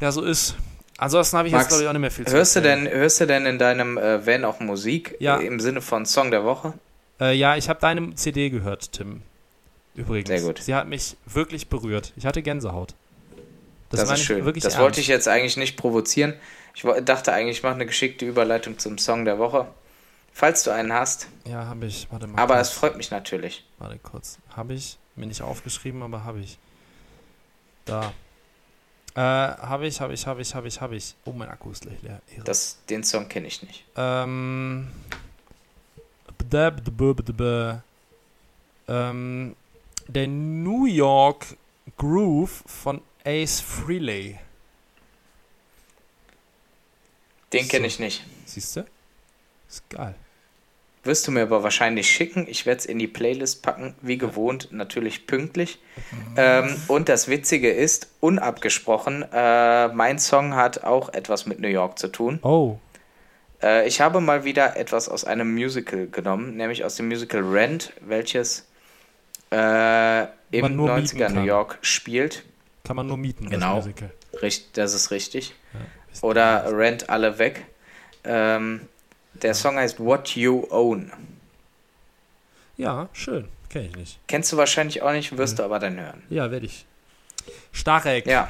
[0.00, 0.56] Ja, so ist.
[0.98, 2.88] Ansonsten habe ich jetzt, Max, glaube ich, auch nicht mehr viel zu Hörst du, denn,
[2.88, 5.38] hörst du denn in deinem äh, Van auch Musik Ja.
[5.38, 6.72] äh, im Sinne von Song der Woche?
[7.20, 9.22] Äh, ja, ich habe deine CD gehört, Tim.
[9.94, 10.28] Übrigens.
[10.28, 10.58] Sehr gut.
[10.62, 12.12] Sie hat mich wirklich berührt.
[12.16, 12.94] Ich hatte Gänsehaut.
[13.90, 14.44] Das, meine ist schön.
[14.44, 14.78] Das ernst.
[14.78, 16.34] wollte ich jetzt eigentlich nicht provozieren.
[16.74, 19.66] Ich dachte eigentlich, ich mache eine geschickte Überleitung zum Song der Woche.
[20.32, 21.28] Falls du einen hast.
[21.46, 22.08] Ja, habe ich.
[22.10, 22.38] Warte mal.
[22.40, 23.64] Aber es freut mich natürlich.
[23.78, 24.38] Warte kurz.
[24.54, 24.98] Habe ich.
[25.14, 26.58] Mir nicht aufgeschrieben, aber habe ich.
[27.86, 28.12] Da.
[29.14, 31.14] Äh, habe ich, habe ich, habe ich, habe ich, habe ich.
[31.24, 32.20] Oh, mein Akku ist leer.
[32.44, 33.84] Das, den Song kenne ich nicht.
[33.96, 34.88] Ähm.
[38.88, 39.56] Ähm,
[40.08, 41.46] der New York
[41.96, 44.38] Groove von Ace Frehley.
[47.52, 48.24] Den kenne ich nicht.
[48.44, 48.84] Siehst du?
[49.68, 50.14] Ist geil.
[51.02, 52.46] Wirst du mir aber wahrscheinlich schicken.
[52.48, 55.78] Ich werde es in die Playlist packen, wie gewohnt, natürlich pünktlich.
[56.36, 61.98] Ähm, und das Witzige ist, unabgesprochen, äh, mein Song hat auch etwas mit New York
[61.98, 62.40] zu tun.
[62.42, 62.78] Oh.
[63.62, 67.92] Äh, ich habe mal wieder etwas aus einem Musical genommen, nämlich aus dem Musical Rent,
[68.00, 68.66] welches
[69.52, 71.44] äh, im Man nur mieten 90er New.
[71.44, 72.44] York spielt.
[72.86, 73.76] Kann man nur mieten, Genau.
[73.76, 74.10] das Musical.
[74.42, 75.54] Richt, das ist richtig.
[76.12, 77.66] Ist- Oder Rent alle weg.
[78.24, 78.88] Ähm,
[79.34, 81.12] der Song heißt What You Own.
[82.76, 83.48] Ja, schön.
[83.68, 84.18] Kenn ich nicht.
[84.28, 86.22] Kennst du wahrscheinlich auch nicht, wirst du aber dann hören.
[86.30, 86.86] Ja, werde ich.
[87.72, 88.26] Starek.
[88.26, 88.48] Ja,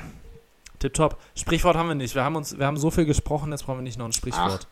[0.78, 1.18] Tipptopp.
[1.34, 2.14] Sprichwort haben wir nicht.
[2.14, 4.66] Wir haben, uns, wir haben so viel gesprochen, jetzt brauchen wir nicht noch ein Sprichwort.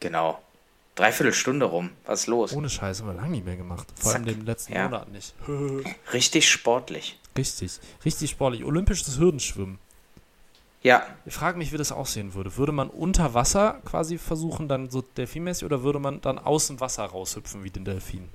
[0.00, 0.40] genau.
[0.94, 1.90] Dreiviertel Stunde rum.
[2.06, 2.54] Was ist los?
[2.54, 3.86] Ohne Scheiße haben wir lange nicht mehr gemacht.
[3.96, 4.34] Vor allem Zack.
[4.34, 4.84] den letzten Ja.
[4.84, 5.34] Monat nicht.
[6.14, 7.18] Richtig sportlich.
[7.36, 7.78] Richtig.
[8.04, 8.64] Richtig sportlich.
[8.64, 9.78] Olympisches Hürdenschwimmen.
[10.82, 12.56] Ja, Ich frage mich, wie das aussehen würde.
[12.56, 16.78] Würde man unter Wasser quasi versuchen, dann so delfinmäßig, oder würde man dann aus dem
[16.80, 18.28] Wasser raushüpfen wie den Delfin?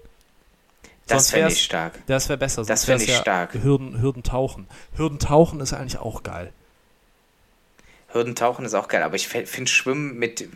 [1.08, 2.06] das fände wär's- ich stark.
[2.08, 2.62] Das wäre besser.
[2.62, 3.54] Das sonst fänd wär's ich ja stark.
[3.54, 4.68] Hürden, Hürdentauchen.
[4.96, 6.52] Hürdentauchen ist eigentlich auch geil.
[8.14, 10.50] Hürdentauchen ist auch geil, aber ich finde Schwimmen mit,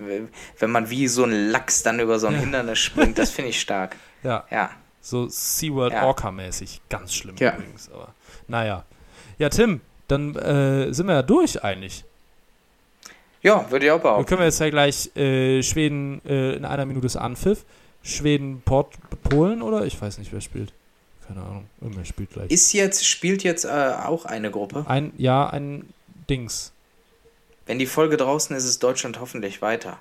[0.60, 2.40] wenn man wie so ein Lachs dann über so ein Ja.
[2.40, 3.96] Hindernis springt, das finde ich stark.
[4.24, 4.72] Ja, Ja.
[5.06, 6.06] So SeaWorld Ja.
[6.06, 6.82] Orca-mäßig.
[6.90, 7.54] Ganz schlimm Ja.
[7.54, 7.90] übrigens.
[7.92, 8.14] Aber
[8.48, 8.86] naja.
[9.38, 12.04] Ja, Tim, dann äh, sind wir ja durch eigentlich.
[13.44, 14.26] Ja, würde ich auch Dann behaupten.
[14.26, 17.64] können wir jetzt ja gleich äh, Schweden äh, in einer Minute ist Anpfiff.
[18.02, 18.94] Schweden, Port,
[19.24, 19.86] Polen oder?
[19.86, 20.74] Ich weiß nicht, wer spielt.
[21.28, 21.66] Keine Ahnung.
[21.82, 22.50] Irgendwer spielt gleich.
[22.52, 23.68] Ist jetzt, spielt jetzt äh,
[24.04, 24.86] auch eine Gruppe.
[24.88, 25.90] Ein, ja, ein
[26.30, 26.72] Dings.
[27.68, 29.98] Wenn die Folge draußen ist, ist Deutschland hoffentlich weiter.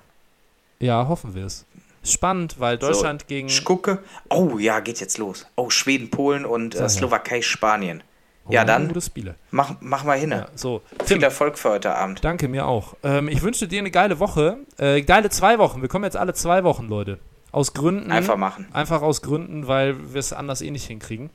[0.79, 1.65] Ja, hoffen wir es.
[2.05, 3.47] Spannend, weil Deutschland gegen.
[3.47, 3.99] Ich gucke.
[4.29, 5.45] Oh ja, geht jetzt los.
[5.55, 6.87] Oh, Schweden, Polen und äh.
[6.89, 8.03] Slowakei, Spanien.
[8.47, 9.35] Ja, dann Gute Spiele.
[9.49, 10.29] mach, mach mal hin.
[10.29, 10.81] Ja, so.
[10.99, 12.23] Viel Tim, Erfolg für heute Abend.
[12.23, 12.95] danke mir auch.
[13.03, 14.57] Ähm, ich wünsche dir eine geile Woche.
[14.77, 15.81] Äh, geile zwei Wochen.
[15.81, 17.17] Wir kommen jetzt alle zwei Wochen, Leute.
[17.51, 18.11] Aus Gründen.
[18.11, 18.67] Einfach machen.
[18.71, 21.31] Einfach aus Gründen, weil wir es anders eh nicht hinkriegen.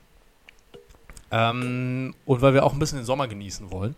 [1.31, 3.95] Ähm, und weil wir auch ein bisschen den Sommer genießen wollen.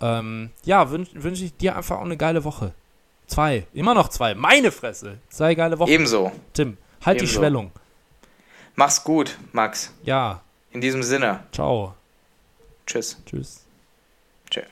[0.00, 2.72] Ähm, ja, wünsche wünsch ich dir einfach auch eine geile Woche.
[3.26, 3.66] Zwei.
[3.74, 4.34] Immer noch zwei.
[4.34, 5.18] Meine Fresse.
[5.28, 5.90] Zwei geile Wochen.
[5.90, 6.32] Ebenso.
[6.52, 7.40] Tim, halt die Ebenso.
[7.40, 7.72] Schwellung.
[8.74, 9.92] Mach's gut, Max.
[10.04, 10.42] Ja.
[10.70, 11.40] In diesem Sinne.
[11.52, 11.94] Ciao.
[12.86, 13.16] Tschüss.
[13.26, 13.64] Tschüss.
[14.50, 14.66] Tschüss.